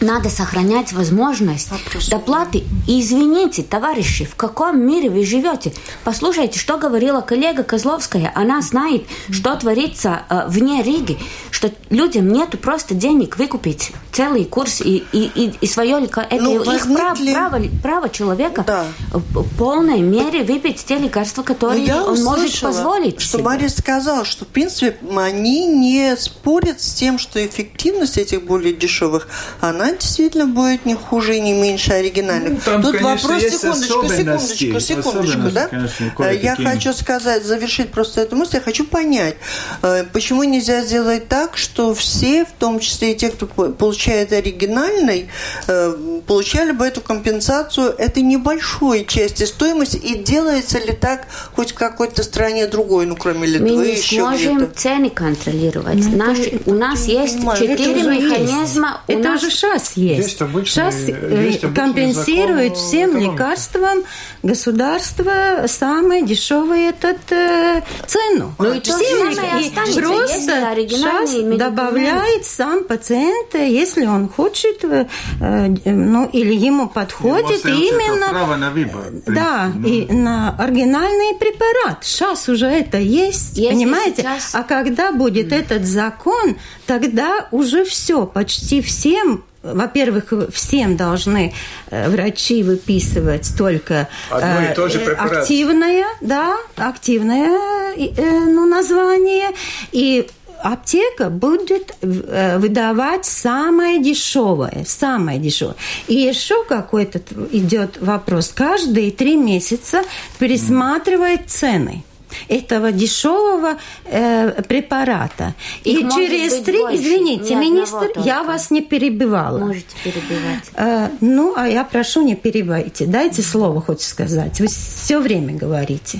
[0.00, 1.68] надо сохранять возможность
[2.10, 2.64] доплаты.
[2.86, 5.72] И извините, товарищи, в каком мире вы живете?
[6.04, 8.30] Послушайте, что говорила коллега Козловская.
[8.34, 11.18] Она знает, что творится э, вне Риги,
[11.50, 15.94] что людям нету просто денег выкупить целый курс и, и, и, и свое.
[16.04, 18.86] Это Ну, их прав- ли- право, право человека Да.
[19.12, 23.42] в полной мере выпить те лекарства, которые я он может услышала, позволить что себе.
[23.44, 29.28] Мария сказала, что, в принципе, они не спорят с тем, что эффективность этих более дешевых,
[29.60, 32.52] она действительно будет не хуже и не меньше оригинальных.
[32.52, 35.66] Ну, там, Тут конечно, вопрос, есть секундочку, секундочку, секундочку, да?
[35.68, 39.36] конечно, Я хочу сказать, завершить просто эту мысль, я хочу понять,
[39.82, 44.32] э, почему нельзя сделать так, что все, в том числе и те, кто по- получает
[44.32, 45.28] оригинальный,
[45.66, 45.94] э,
[46.26, 52.22] получали бы эту компенсацию этой небольшой части стоимости, и делается ли так хоть в какой-то
[52.22, 54.78] стране другой, ну, кроме Литвы, Мы не еще сможем где-то?
[54.78, 56.04] цены контролировать.
[56.14, 58.22] Наши- у нас есть четыре уже есть.
[58.24, 59.00] механизма.
[59.08, 60.18] У Это нас уже сейчас есть.
[60.22, 63.32] Есть обычный- Сейчас э, есть обычный компенсирует закон всем экономики.
[63.32, 63.98] лекарствам
[64.42, 65.32] государство
[65.66, 68.54] самое дешевое этот э, цену.
[68.58, 69.30] Ну и Всем.
[69.30, 75.06] И просто сейчас добавляет сам пациент, э, если он хочет, э,
[75.40, 81.34] э, ну или ему подходит остается именно право на выбор, да, принципе, и на оригинальный
[81.38, 81.98] препарат.
[82.04, 84.22] Сейчас уже это есть, Если понимаете?
[84.22, 86.56] сейчас- А когда будет этот закон,
[86.86, 91.54] тогда уже все, почти всем во-первых, всем должны
[91.90, 95.42] э, врачи выписывать только Одно и э, то же э, препарат.
[95.42, 97.48] активное, да, активное
[97.96, 99.50] ну, название,
[99.92, 100.28] и
[100.62, 105.76] аптека будет выдавать самое дешевое, самое дешевое.
[106.08, 107.20] И еще какой-то
[107.52, 108.52] идет вопрос.
[108.54, 110.02] Каждые три месяца
[110.38, 112.04] пересматривает цены
[112.48, 115.54] этого дешевого э, препарата.
[115.84, 119.58] Их и через три, больше, извините, министр, я вас не перебивала.
[119.58, 120.70] Можете перебивать.
[120.74, 123.06] Э, ну, а я прошу, не перебивайте.
[123.06, 124.60] Дайте слово хоть сказать.
[124.60, 126.18] Вы все время говорите.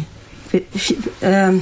[0.50, 0.66] Фи-
[1.20, 1.59] э,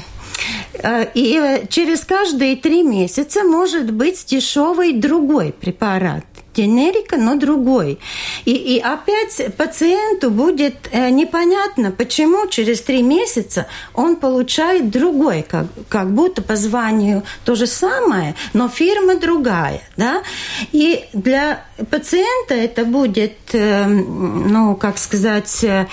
[0.74, 6.24] э, И э, через каждые три месяца может быть дешевый другой препарат.
[6.54, 7.98] Генерика, но другой.
[8.44, 15.66] И, и опять пациенту будет э, непонятно, почему через три месяца он получает другой, как,
[15.88, 19.80] как будто по званию то же самое, но фирма другая.
[19.96, 20.22] Да?
[20.72, 25.86] И для пациента это будет, э, ну, как сказать, э,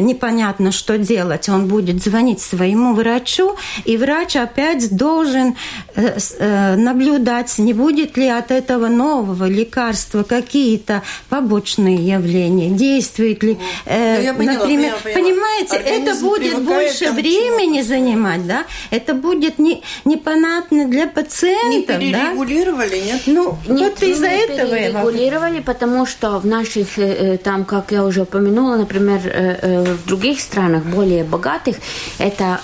[0.00, 1.48] непонятно, что делать.
[1.48, 5.54] Он будет звонить своему врачу, и врач опять должен
[5.94, 9.91] э, наблюдать, не будет ли от этого нового лекарства
[10.24, 15.20] какие-то побочные явления, действует ли, ну, я поняла, например, поняла, поняла.
[15.20, 18.64] понимаете, Организм это будет больше времени занимать, да?
[18.90, 23.06] Это будет не, непонятно для пациента, не перерегулировали, да?
[23.06, 23.22] нет?
[23.26, 28.04] Ну, нет, вот из-за этого регулировали, потому что в наших, э, э, там, как я
[28.04, 31.76] уже упомянула, например, э, в других странах, более богатых,
[32.18, 32.60] эта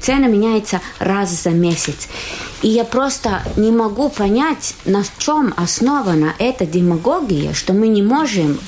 [0.00, 2.08] цена меняется раз за месяц.
[2.64, 8.58] И я просто не могу понять, на чем основана эта демагогия, что мы не можем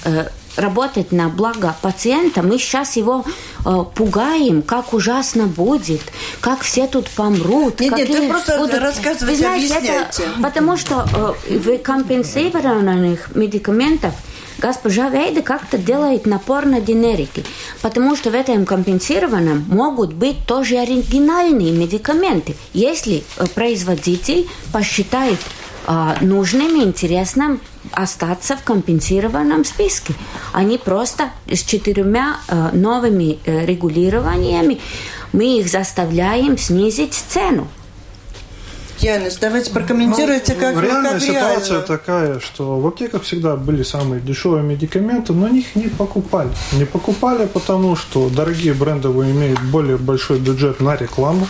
[0.57, 3.25] работать на благо пациента, мы сейчас его
[3.65, 6.01] э, пугаем, как ужасно будет,
[6.41, 7.81] как все тут помрут.
[7.81, 8.79] Нет, нет, вы просто будут...
[8.81, 10.23] рассказывайте, вы знаете, объясняйте.
[10.23, 14.13] Это, потому что э, в компенсированных медикаментах
[14.59, 17.45] госпожа Вейда как-то делает напор на генерики,
[17.83, 25.39] потому что в этом компенсированном могут быть тоже оригинальные медикаменты, если э, производитель посчитает
[25.89, 27.61] а, нужным и интересным
[27.93, 30.15] остаться в компенсированном списке.
[30.53, 34.81] Они просто с четырьмя э, новыми э, регулированиями
[35.33, 37.69] мы их заставляем снизить цену.
[39.01, 41.87] Янис, давайте прокомментируйте, ну, как Реальная как ситуация реально.
[41.87, 46.49] такая, что в аптеках всегда были самые дешевые медикаменты, но их не покупали.
[46.73, 51.47] Не покупали, потому что дорогие брендовые имеют более большой бюджет на рекламу.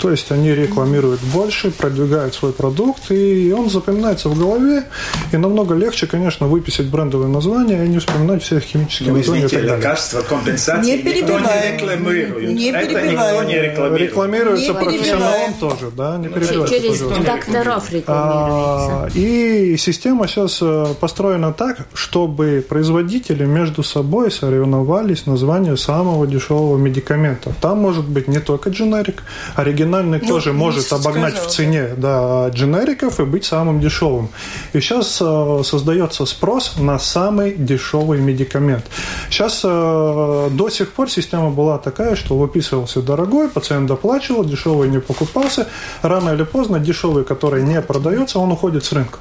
[0.00, 4.84] То есть они рекламируют больше, продвигают свой продукт, и он запоминается в голове.
[5.32, 9.46] И намного легче, конечно, выписать брендовое название и не вспоминать всех химических ну, названий.
[9.46, 12.50] Извините, лекарства, компенсации не никто не рекламирует.
[12.50, 13.36] Не Это перебиваем.
[13.36, 14.00] никто не рекламирует.
[14.02, 15.54] Рекламируется Не профессионалом перебиваем.
[15.54, 18.06] тоже, да, не перебивайте, Через докторов рекламируется.
[18.06, 26.76] А, И система сейчас э, построена так, чтобы производители между собой соревновались название самого дешевого
[26.76, 27.52] медикамента.
[27.60, 29.22] Там может быть не только дженерик,
[29.54, 34.28] оригинальный Ну, тоже может обогнать сказал, в цене да, дженериков и быть самым дешевым.
[34.72, 38.84] И сейчас э, создается спрос на самый дешевый медикамент.
[39.30, 45.00] Сейчас э, до сих пор система была такая, что выписывался дорогой, пациент доплачивал, дешевый не
[45.00, 45.66] покупался.
[46.02, 49.18] Рано или поздно дешевый, который не продается, он уходит с рынка.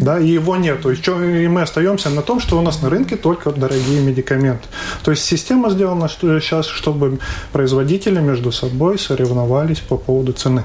[0.00, 0.90] Да, и его нету.
[0.90, 4.66] И, чё- и мы остаемся на том, что у нас на рынке только дорогие медикаменты.
[5.04, 7.18] То есть система сделана что, сейчас, чтобы
[7.52, 10.64] производители между собой соревновались по поводу цены.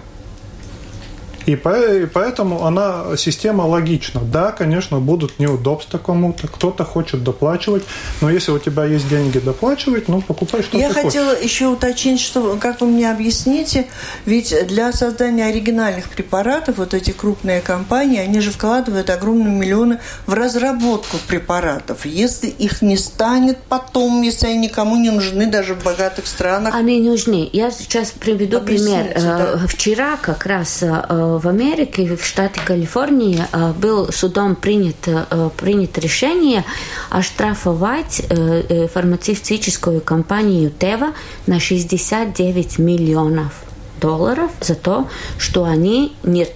[1.45, 4.21] И по- и поэтому она, система логична.
[4.21, 7.83] Да, конечно, будут неудобства кому-то, кто-то хочет доплачивать,
[8.21, 11.05] но если у тебя есть деньги доплачивать, ну, покупай, что Я ты хочешь.
[11.07, 13.85] хотела еще уточнить, что, как вы мне объясните,
[14.25, 20.33] ведь для создания оригинальных препаратов вот эти крупные компании, они же вкладывают огромные миллионы в
[20.33, 22.05] разработку препаратов.
[22.05, 26.99] Если их не станет потом, если они никому не нужны даже в богатых странах, Они
[27.01, 27.49] нужны.
[27.53, 29.13] Я сейчас приведу Объясните, пример.
[29.15, 29.67] Э, да.
[29.67, 36.01] Вчера как раз э, в Америке, в штате Калифорния, э, был судом принят, э, принято
[36.01, 36.63] решение
[37.09, 41.13] оштрафовать э, фармацевтическую компанию Тева
[41.47, 43.53] на 69 миллионов
[43.99, 46.47] долларов за то, что они не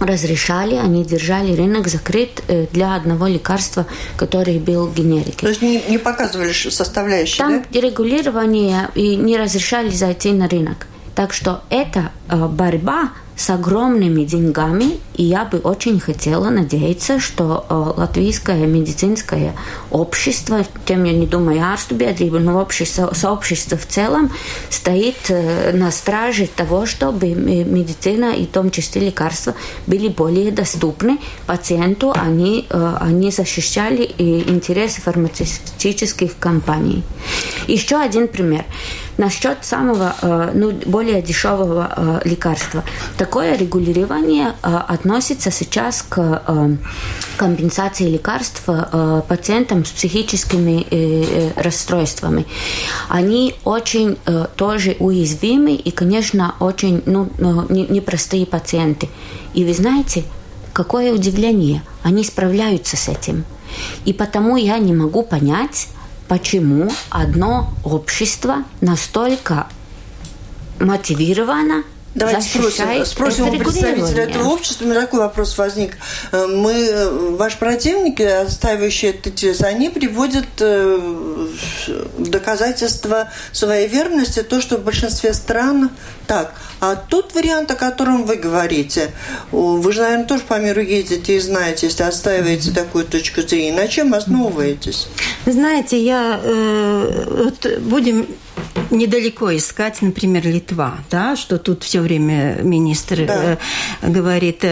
[0.00, 3.84] разрешали, они держали рынок закрыт для одного лекарства,
[4.16, 5.32] который был генерикой.
[5.40, 7.80] то есть не, не показывали составляющие, Там да?
[7.80, 10.86] регулирование и не разрешали зайти на рынок.
[11.18, 17.66] Так что это э, борьба с огромными деньгами, и я бы очень хотела надеяться, что
[17.68, 19.54] э, латвийское медицинское
[19.90, 24.30] общество, тем я не думаю ārstu biedrība, но общество, сообщество в целом
[24.70, 29.54] стоит э, на страже того, чтобы м- медицина и в том числе лекарства
[29.88, 37.02] были более доступны пациенту, они, э, они защищали интересы фармацевтических компаний.
[37.66, 38.64] Еще один пример.
[39.16, 42.84] Насчет самого, э, ну, более дешевого э, лекарства.
[43.16, 44.76] Такое регулирование э,
[45.08, 46.76] относится сейчас к э,
[47.38, 52.44] компенсации лекарств э, пациентам с психическими э, расстройствами.
[53.08, 54.18] Они очень
[54.56, 57.30] тоже уязвимы и, конечно, очень ну,
[57.70, 59.08] не- непростые пациенты.
[59.54, 60.24] И вы знаете,
[60.74, 63.44] какое удивление, они справляются с этим.
[64.04, 65.88] И потому я не могу понять,
[66.28, 69.68] почему одно общество настолько
[70.80, 74.84] мотивировано Давайте спросим, спросим у представителя этого общества.
[74.84, 75.96] У меня такой вопрос возник.
[76.32, 80.98] Э, мы, э, ваши противники, отстаивающие этот интерес, они приводят э,
[82.18, 85.90] в доказательство своей верности то, что в большинстве стран
[86.26, 86.54] так.
[86.80, 89.10] А тот вариант, о котором вы говорите,
[89.50, 93.72] вы же, наверное, тоже по миру ездите и знаете, если отстаиваете такую точку зрения.
[93.72, 95.08] На чем основываетесь?
[95.44, 98.26] Вы знаете, я э, вот будем
[98.90, 103.58] недалеко искать, например, Литва, да, что тут все время министр да.
[104.02, 104.64] э, говорит.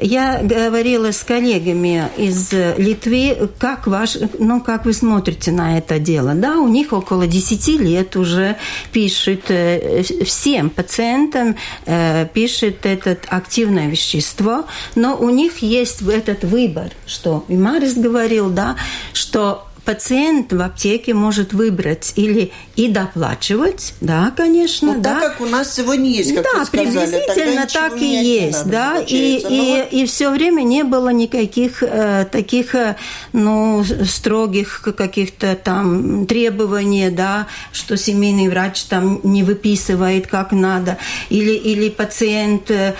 [0.00, 6.34] Я говорила с коллегами из Литвы, как ваш, ну, как вы смотрите на это дело,
[6.34, 8.56] да, у них около 10 лет уже
[8.92, 11.56] пишут э, всем пациентам
[11.86, 18.50] э, пишет это активное вещество, но у них есть этот выбор, что и Марис говорил,
[18.50, 18.76] да,
[19.12, 25.20] что пациент в аптеке может выбрать или и доплачивать, да, конечно, ну, да.
[25.20, 28.70] Так как у нас сегодня есть, как да, вы сказали, приблизительно так и есть, надо,
[28.70, 29.92] да, и, и, вот...
[29.92, 32.96] и все время не было никаких э, таких, э,
[33.32, 41.52] ну, строгих каких-то там требований, да, что семейный врач там не выписывает как надо, или,
[41.52, 42.92] или пациент э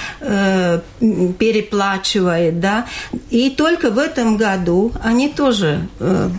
[1.38, 2.86] переплачивает, да,
[3.30, 6.30] и только в этом году они тоже э,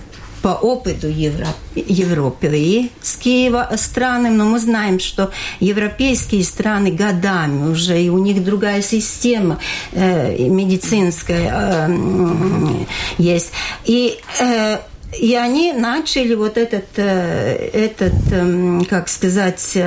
[0.44, 5.32] по опыту Евро, европейские страны, но мы знаем, что
[5.62, 9.60] европейские страны годами уже, и у них другая система
[9.94, 12.76] э, медицинская э,
[13.18, 13.54] есть.
[13.86, 14.80] И э,
[15.18, 19.78] и они начали вот этот, э, этот эм, как сказать,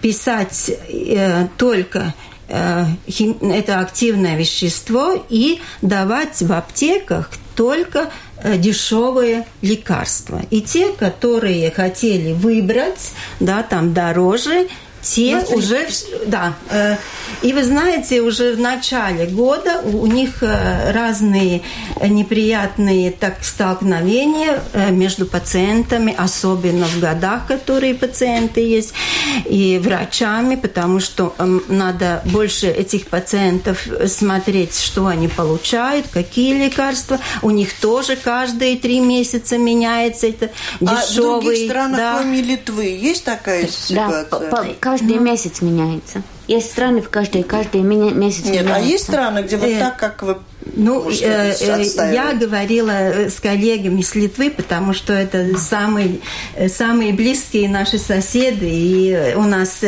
[0.00, 8.10] писать э, только э, это активное вещество и давать в аптеках только
[8.42, 10.42] Э, дешевые лекарства.
[10.50, 14.68] И те, которые хотели выбрать, да, там дороже,
[15.06, 15.56] те Смотри.
[15.56, 15.88] уже,
[16.26, 16.54] да.
[16.70, 16.96] Э,
[17.42, 21.62] и вы знаете, уже в начале года у них э, разные
[22.02, 28.94] неприятные так, столкновения э, между пациентами, особенно в годах, которые пациенты есть,
[29.44, 37.20] и врачами, потому что эм, надо больше этих пациентов смотреть, что они получают, какие лекарства.
[37.42, 40.50] У них тоже каждые три месяца меняется это
[40.80, 40.98] дешевый.
[40.98, 42.14] А в других странах, да.
[42.16, 44.26] кроме Литвы, есть такая ситуация?
[44.30, 45.22] Да, каждый ну.
[45.22, 46.22] месяц меняется.
[46.46, 48.74] Есть страны в каждой, каждый месяц Нет, меняется.
[48.74, 50.38] а есть страны, где вот э, так, как вы
[50.74, 56.20] ну, э, э я говорила э, с коллегами с Литвы, потому что это самые,
[56.54, 59.80] э, самые близкие наши соседи, и у нас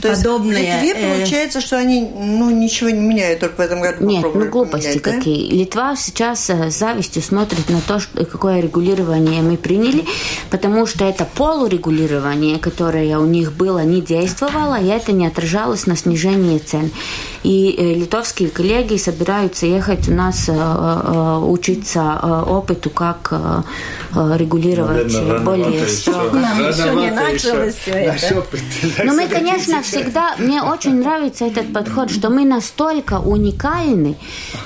[0.00, 0.64] То подобные...
[0.64, 4.04] Есть в Литве получается, что они ну, ничего не меняют только в этом году.
[4.04, 5.50] Нет, ну глупости менять, какие.
[5.50, 5.56] Да?
[5.56, 10.04] Литва сейчас с завистью смотрит на то, что, какое регулирование мы приняли,
[10.50, 15.96] потому что это полурегулирование, которое у них было, не действовало, и это не отражалось на
[15.96, 16.90] снижении цен.
[17.44, 23.32] И литовские коллеги собираются ехать нас э, э, учиться э, опыту, как
[24.14, 26.38] регулировать Наверное, более строго.
[26.38, 28.42] Нам еще не началось все это.
[29.04, 30.36] Но мы, конечно, всегда...
[30.38, 34.16] Мне очень нравится этот подход, что мы настолько уникальны,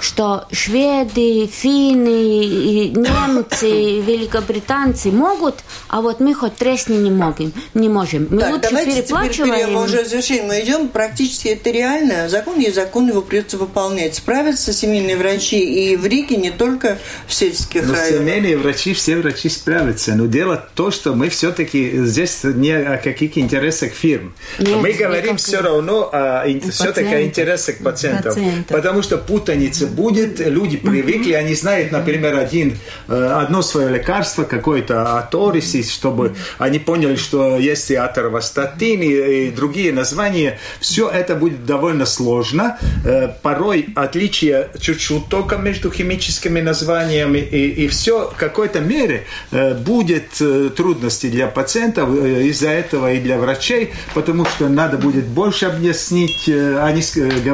[0.01, 5.57] что шведы, финны, немцы, великобританцы могут,
[5.89, 7.53] а вот мы хоть тресни не можем.
[7.75, 8.29] Не можем.
[8.31, 9.55] Мы так, лучше давайте переплачиваем.
[9.55, 10.47] Теперь мы уже завершим.
[10.47, 12.29] Мы идем практически это реально.
[12.29, 14.15] Закон есть закон, его придется выполнять.
[14.15, 18.21] Справятся семейные врачи и в Риге, не только в сельских ну, районах.
[18.21, 20.15] Семейные врачи, все врачи справятся.
[20.15, 24.35] Но дело то, что мы все-таки здесь не о каких интересах фирм.
[24.59, 28.35] Нет, мы говорим все равно о, все-таки о интересах пациентов.
[28.35, 28.77] пациентов.
[28.77, 35.19] Потому что путаница будет, люди привыкли, они знают, например, один, э, одно свое лекарство, какое-то
[35.19, 40.59] аторисис, чтобы они поняли, что есть и аторвастатин, и, и другие названия.
[40.81, 42.58] Все это будет довольно сложно.
[43.05, 49.75] Э, порой отличия чуть-чуть только между химическими названиями, и, и все в какой-то мере э,
[49.75, 55.67] будет э, трудности для пациентов из-за этого и для врачей, потому что надо будет больше
[55.67, 57.03] объяснить, они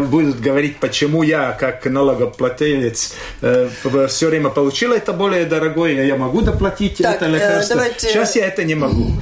[0.07, 6.99] будут говорить, почему я, как налогоплательец, все время получил это более дорогое, я могу доплатить
[6.99, 7.77] так, это лекарство.
[7.77, 8.09] Давайте...
[8.09, 9.13] Сейчас я это не могу.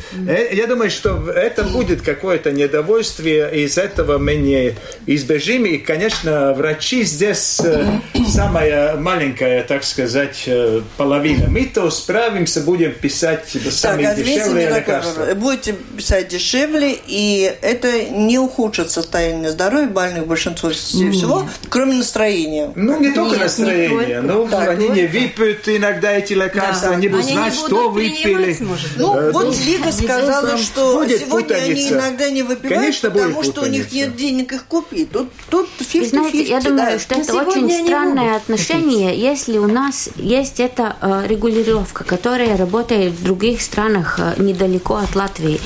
[0.52, 4.74] Я думаю, что это будет какое-то недовольствие, из этого мы не
[5.06, 11.48] избежим, и, конечно, врачи здесь э, самая маленькая, так сказать, э, половина.
[11.48, 15.34] Мы-то справимся, будем писать самые так, дешевые лекарства.
[15.34, 22.72] Будете писать дешевле, и это не ухудшит состояние здоровья больных большинство всего, кроме настроения.
[22.74, 26.96] Ну, не только Нет, настроение, не но так, они не выпьют иногда эти лекарства, да.
[26.96, 28.56] они будут они знать, что выпили.
[28.96, 33.66] Ну, э, вот Лига сказала, что сегодня они иногда не выпивают, Конечно, потому что у
[33.66, 35.10] них нет денег их купить.
[35.10, 36.98] Тут, тут 50 Знаете, я думаю, да.
[36.98, 43.22] что это очень странное отношение, если у нас есть эта э, регулировка, которая работает в
[43.22, 45.60] других странах э, недалеко от Латвии,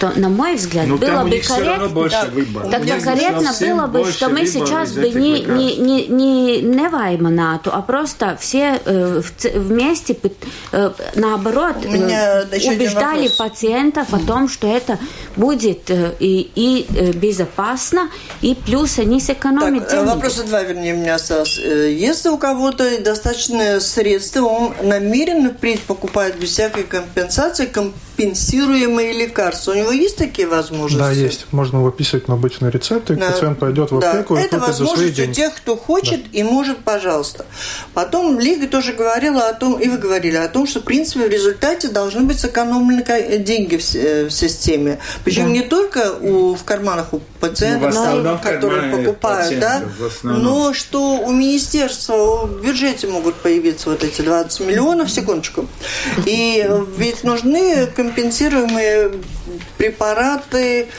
[0.00, 4.92] то, на мой взгляд, ну, было бы корректно, тогда корректно было бы, что мы сейчас
[4.92, 9.20] бы не, не, не, не невайманату, а просто все э,
[9.54, 10.16] вместе
[10.72, 14.98] э, наоборот э, убеждали пациентов о том, что это
[15.36, 18.08] будет э, и, и э, безопасно,
[18.40, 20.08] и плюс они сэкономят так, деньги.
[20.08, 21.58] Вопроса два, вернее, у меня осталось.
[21.58, 29.72] Если у кого-то достаточно средств, он намеренно впредь покупает без всякой компенсации компенсируемые лекарства.
[29.72, 30.98] У него есть такие возможности?
[30.98, 31.46] Да, есть.
[31.52, 33.30] Можно выписывать на обычный рецепт, и да.
[33.30, 34.42] пациент пойдет в аптеку да.
[34.42, 35.34] и Это свои деньги.
[35.34, 36.28] тех, кто хочет да.
[36.32, 37.46] и может, пожалуйста.
[37.94, 41.30] Потом Лига тоже говорила о том, и вы говорили о том, что, в принципе, в
[41.30, 43.04] результате должны быть сэкономлены
[43.38, 44.98] деньги в, в системе.
[45.24, 45.50] Причем да.
[45.50, 49.82] не только у, в карманах у пациентов, ну, которые покупают, да,
[50.22, 55.66] но что у министерства в бюджете могут появиться вот эти 20 миллионов, секундочку.
[56.26, 59.12] И ведь нужны компенсируемые
[59.80, 60.90] препараты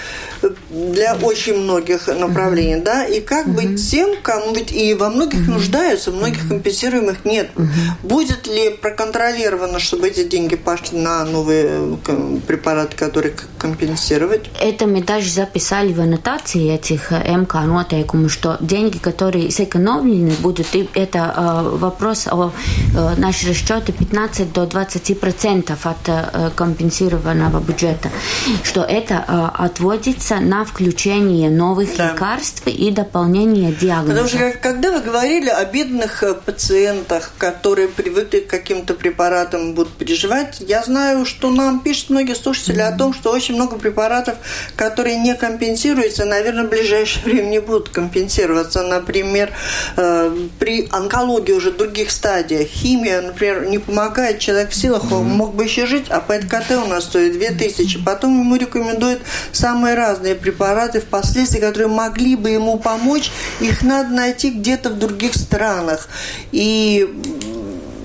[0.70, 2.84] для очень многих направлений, mm-hmm.
[2.84, 3.56] да, и как mm-hmm.
[3.56, 5.52] быть тем, кому ведь и во многих mm-hmm.
[5.52, 7.50] нуждаются, многих компенсируемых нет.
[7.56, 7.68] Mm-hmm.
[8.04, 14.50] Будет ли проконтролировано, чтобы эти деньги пошли на новые э, препараты, которые компенсировать?
[14.60, 20.68] Это мы даже записали в аннотации этих э, МК нотейкуму, что деньги, которые сэкономлены будут,
[20.74, 22.52] и это э, вопрос о
[22.96, 28.10] э, наши расчеты 15 до 20 процентов от э, компенсированного бюджета,
[28.64, 32.12] что это э, отводится надеяться на включение новых да.
[32.12, 34.12] лекарств и дополнение диагноза.
[34.12, 39.94] Потому что когда вы говорили о бедных э, пациентах, которые привыкли к каким-то препаратам будут
[39.94, 42.96] переживать, я знаю, что нам пишут многие слушатели mm-hmm.
[42.96, 44.36] о том, что очень много препаратов,
[44.76, 48.84] которые не компенсируются, наверное, в ближайшее время не будут компенсироваться.
[48.84, 49.52] Например,
[49.98, 55.24] э, при онкологии уже других стадиях химия, например, не помогает, человек в силах mm-hmm.
[55.24, 58.04] мог бы еще жить, а ПЭТ-КТ у нас стоит 2000.
[58.06, 59.22] Потом ему рекомендуют
[59.52, 65.00] самые разные разные препараты впоследствии, которые могли бы ему помочь, их надо найти где-то в
[65.00, 66.08] других странах.
[66.52, 67.10] И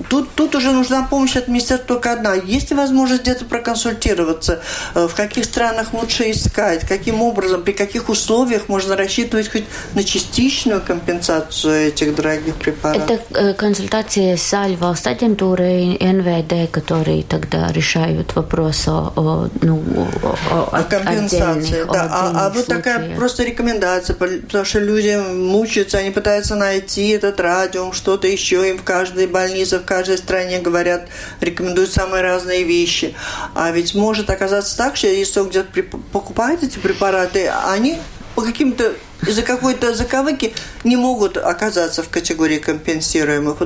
[0.09, 2.35] тут, тут уже нужна помощь от министерства только одна.
[2.35, 4.61] Есть ли возможность где-то проконсультироваться,
[4.95, 10.05] э, в каких странах лучше искать, каким образом, при каких условиях можно рассчитывать хоть на
[10.05, 13.11] частичную компенсацию этих дорогих препаратов?
[13.11, 19.83] Это э, консультации с и НВД, которые тогда решают вопрос о, о, ну,
[20.51, 21.85] о, о компенсации.
[21.93, 22.09] Да.
[22.11, 27.93] А, а вот такая просто рекомендация, потому что люди мучаются, они пытаются найти этот радиум,
[27.93, 31.09] что-то еще им в каждой больнице, в каждой каждой стране говорят,
[31.41, 33.15] рекомендуют самые разные вещи.
[33.55, 35.83] А ведь может оказаться так, что если он где-то
[36.13, 37.99] покупает эти препараты, они
[38.35, 38.93] по каким-то
[39.27, 40.53] из-за какой-то заковыки
[40.85, 43.57] не могут оказаться в категории компенсируемых.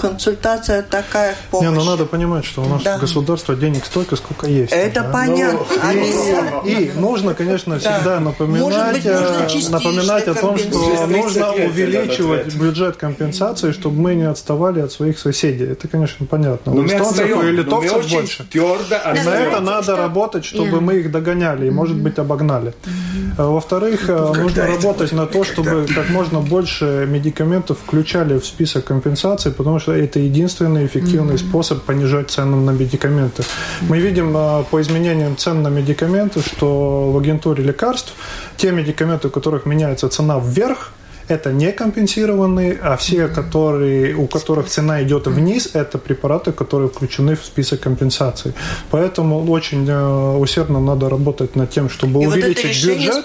[0.00, 1.68] Консультация такая помощь.
[1.68, 2.98] Не, ну надо понимать, что у нас да.
[2.98, 4.72] государство денег столько, сколько есть.
[4.72, 5.10] Это да?
[5.12, 5.60] понятно.
[5.92, 8.20] Ну, и, и нужно, конечно, всегда да.
[8.20, 14.80] напоминать, быть, нужно напоминать о том, что нужно увеличивать бюджет компенсации, чтобы мы не отставали
[14.80, 15.66] от своих соседей.
[15.66, 16.72] Это, конечно, понятно.
[16.72, 18.44] Но у эстонцев и литовцев больше.
[18.44, 20.80] Твердо и на это надо работать, чтобы yeah.
[20.80, 22.72] мы их догоняли и, может быть, обогнали.
[22.84, 23.50] Mm-hmm.
[23.52, 29.50] Во-вторых, ну, нужно работать на то, чтобы как можно больше медикаментов включали в список компенсации,
[29.50, 31.48] потому что что это единственный эффективный mm-hmm.
[31.48, 33.42] способ понижать цены на медикаменты.
[33.88, 38.14] Мы видим а, по изменениям цен на медикаменты, что в агентуре лекарств
[38.56, 40.92] те медикаменты, у которых меняется цена вверх,
[41.30, 47.36] это не компенсированные, а все, которые, у которых цена идет вниз, это препараты, которые включены
[47.36, 48.52] в список компенсаций.
[48.90, 53.24] Поэтому очень э, усердно надо работать над тем, чтобы и увеличить вот бюджет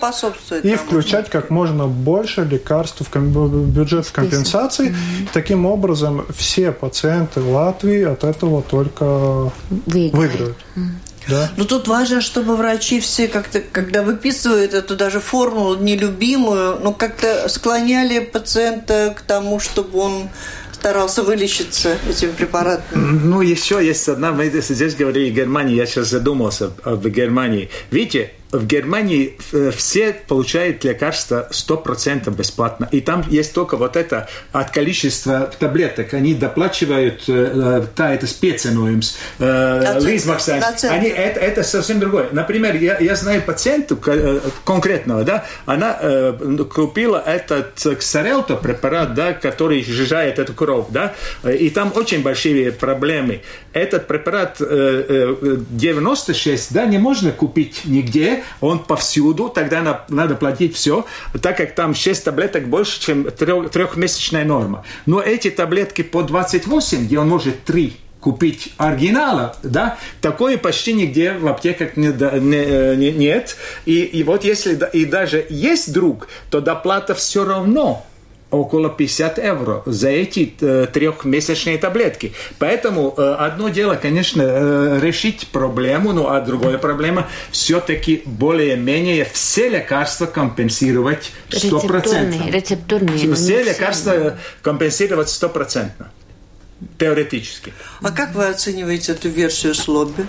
[0.64, 4.90] и включать как можно больше лекарств в бюджет компенсации.
[4.90, 5.30] Mm-hmm.
[5.34, 10.14] Таким образом, все пациенты Латвии от этого только выиграют.
[10.14, 10.58] выиграют.
[10.76, 11.15] Mm-hmm.
[11.28, 11.52] Да.
[11.58, 17.48] Но тут важно, чтобы врачи все как-то, когда выписывают эту даже формулу нелюбимую, ну как-то
[17.50, 20.30] склоняли пациента к тому, чтобы он
[20.74, 23.30] старался вылечиться этим препаратом.
[23.30, 27.70] Ну, еще есть одна, мы здесь говорили Германии, я сейчас задумался об Германии.
[27.90, 32.88] Видите, в Германии э, все получают лекарства 100% бесплатно.
[32.92, 36.14] И там есть только вот это от количества таблеток.
[36.14, 40.88] Они доплачивают, э, та это спеценуемс, līdzmaksājums.
[40.90, 42.28] Они, это, это совсем другое.
[42.32, 43.98] Например, я, я знаю пациенту
[44.64, 46.36] конкретного, да, она
[46.74, 53.42] купила этот ксарелто препарат, да, который сжижает эту кровь, да, и там очень большие проблемы.
[53.76, 61.06] Этот препарат 96, да, не можно купить нигде, он повсюду, тогда надо платить все,
[61.42, 64.86] так как там 6 таблеток больше, чем трехмесячная норма.
[65.06, 71.34] Но эти таблетки по 28, где он может 3 купить оригинала, да, такое почти нигде
[71.34, 73.58] в аптеках не, не, не, нет.
[73.86, 78.06] И, и вот если и даже есть друг, то доплата все равно
[78.56, 82.34] около 50 евро за эти э, трехмесячные таблетки.
[82.60, 89.70] Поэтому э, одно дело, конечно, э, решить проблему, ну а другая проблема все-таки более-менее все
[89.70, 92.50] лекарства компенсировать стопроцентно.
[92.50, 93.36] Рецептурные, рецептурные.
[93.36, 96.12] Все лекарства компенсировать стопроцентно.
[96.98, 97.74] Теоретически.
[98.02, 100.26] А как вы оцениваете эту версию с лобби?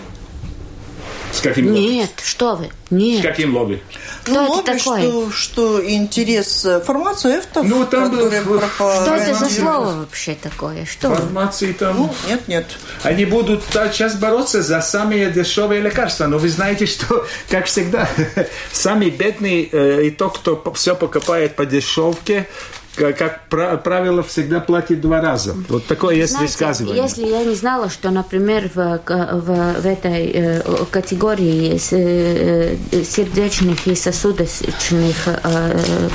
[1.37, 1.78] С каким лобби?
[1.78, 3.20] Нет, что вы, нет.
[3.20, 3.82] С каким лобби?
[4.24, 5.01] Что ну, это лобби, такое?
[5.03, 8.30] Что, что интерес э, фармацевтов, ну, там был...
[8.30, 10.87] Что это за слово вообще такое?
[10.87, 11.14] Что?
[11.14, 11.97] Фармации там...
[11.99, 12.66] Ну, нет, нет.
[13.03, 18.09] Они будут сейчас бороться за самые дешевые лекарства, но вы знаете, что, как всегда,
[18.72, 22.49] самый бедный э, и тот, кто все покупает по дешевке,
[22.97, 25.55] как правило, всегда платит два раза.
[25.68, 27.03] Вот такое есть Знаете, высказывание.
[27.03, 33.94] Если я не знала, что, например, в, в, в этой э, категории э, сердечных и
[33.94, 36.09] сосудочных э,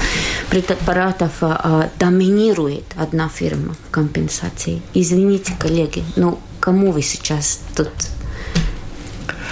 [0.50, 1.32] препаратов
[2.00, 4.82] доминирует одна фирма компенсации.
[4.94, 7.90] Извините, коллеги, ну кому вы сейчас тут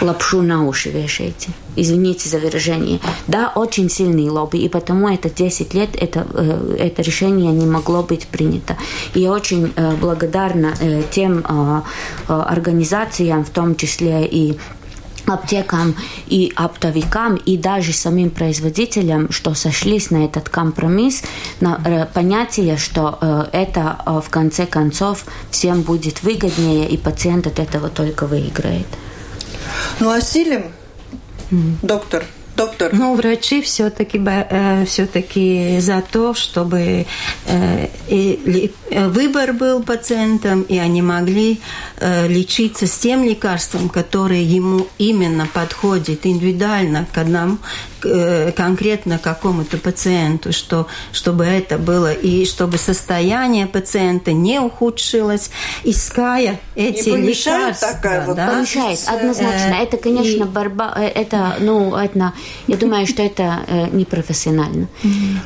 [0.01, 1.49] лапшу на уши вешаете.
[1.75, 2.99] Извините за выражение.
[3.27, 8.03] Да, очень сильный лобби, и потому это 10 лет это, э, это решение не могло
[8.03, 8.77] быть принято.
[9.13, 11.43] И очень э, благодарна э, тем
[12.27, 14.57] организациям, в том числе и
[15.25, 15.95] аптекам
[16.27, 21.23] и оптовикам, и даже самим производителям, что сошлись на этот компромисс,
[21.59, 28.25] на понятие, что это в конце концов всем будет выгоднее, и пациент от этого только
[28.25, 28.87] выиграет.
[29.99, 30.63] Ну, осилим,
[31.51, 31.73] mm.
[31.81, 32.23] доктор,
[32.59, 32.93] доктор.
[32.93, 37.05] Ну, врачи все-таки э, все-таки за то, чтобы
[37.45, 41.59] э, и, э, выбор был пациентам, и они могли
[42.01, 47.57] лечиться с тем лекарством, которое ему именно подходит индивидуально к одному
[48.55, 55.51] конкретно какому-то пациенту, что, чтобы это было, и чтобы состояние пациента не ухудшилось,
[55.83, 57.89] иская эти не лекарства.
[57.93, 58.47] Такая вот да?
[58.47, 59.75] Помешает, однозначно.
[59.75, 60.47] Э, это, конечно, и...
[60.47, 62.33] борьба, это, ну, это,
[62.67, 64.87] я думаю, что это э, непрофессионально.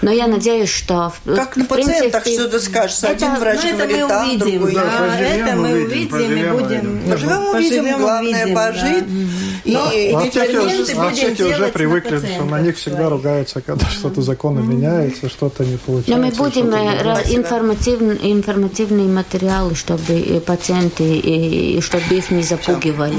[0.02, 1.14] Но я надеюсь, что...
[1.26, 3.08] Как на пациентах что-то скажется.
[3.08, 4.74] Один врач ну, говорит там, другой.
[4.74, 7.10] Да, это мы увидим, и будем...
[7.10, 9.06] Поживем, увидим, главное пожить.
[9.64, 9.76] И
[10.14, 16.12] аптеки уже привыкли что на них всегда ругаются, когда что-то законно меняется, что-то не получается.
[16.12, 23.16] Но мы будем э, информативные, информативные материалы, чтобы пациенты, чтобы их не запугивали.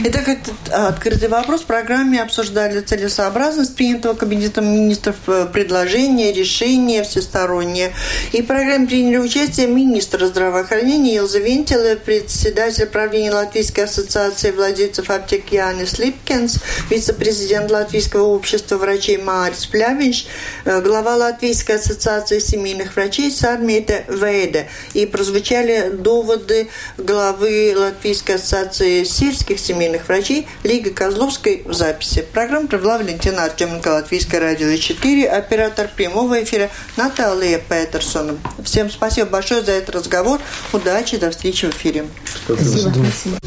[0.00, 7.92] Итак, этот открытый вопрос в программе обсуждали целесообразность принятого Кабинетом министров э, предложения, решения всесторонние.
[8.32, 15.50] И в программе приняли участие министр здравоохранения Елза Вентила, председатель правления Латвийской ассоциации владельцев аптек
[15.52, 16.58] Янис Липкинс,
[16.90, 20.26] вице-президент Латвийского общества врачей Мārис Пļaviņš,
[20.64, 24.66] э, глава Латвийской ассоциации семейных врачей Сармета Вейда.
[24.92, 32.24] И прозвучали доводы главы Латвийской ассоциации сельских семейных врачей Лиги Козловской в записи.
[32.32, 38.36] Программу провела Валентина Артеменко, Латвийское радио 4, оператор прямого эфира Наталья Петерсона.
[38.64, 40.40] Всем спасибо большое за этот разговор.
[40.72, 42.06] Удачи, до встречи в эфире.
[42.44, 42.92] Спасибо.
[42.92, 43.38] спасибо.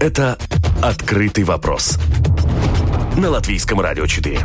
[0.00, 0.36] Это
[0.82, 1.96] «Открытый вопрос»
[3.16, 4.40] на Латвийском радио 4.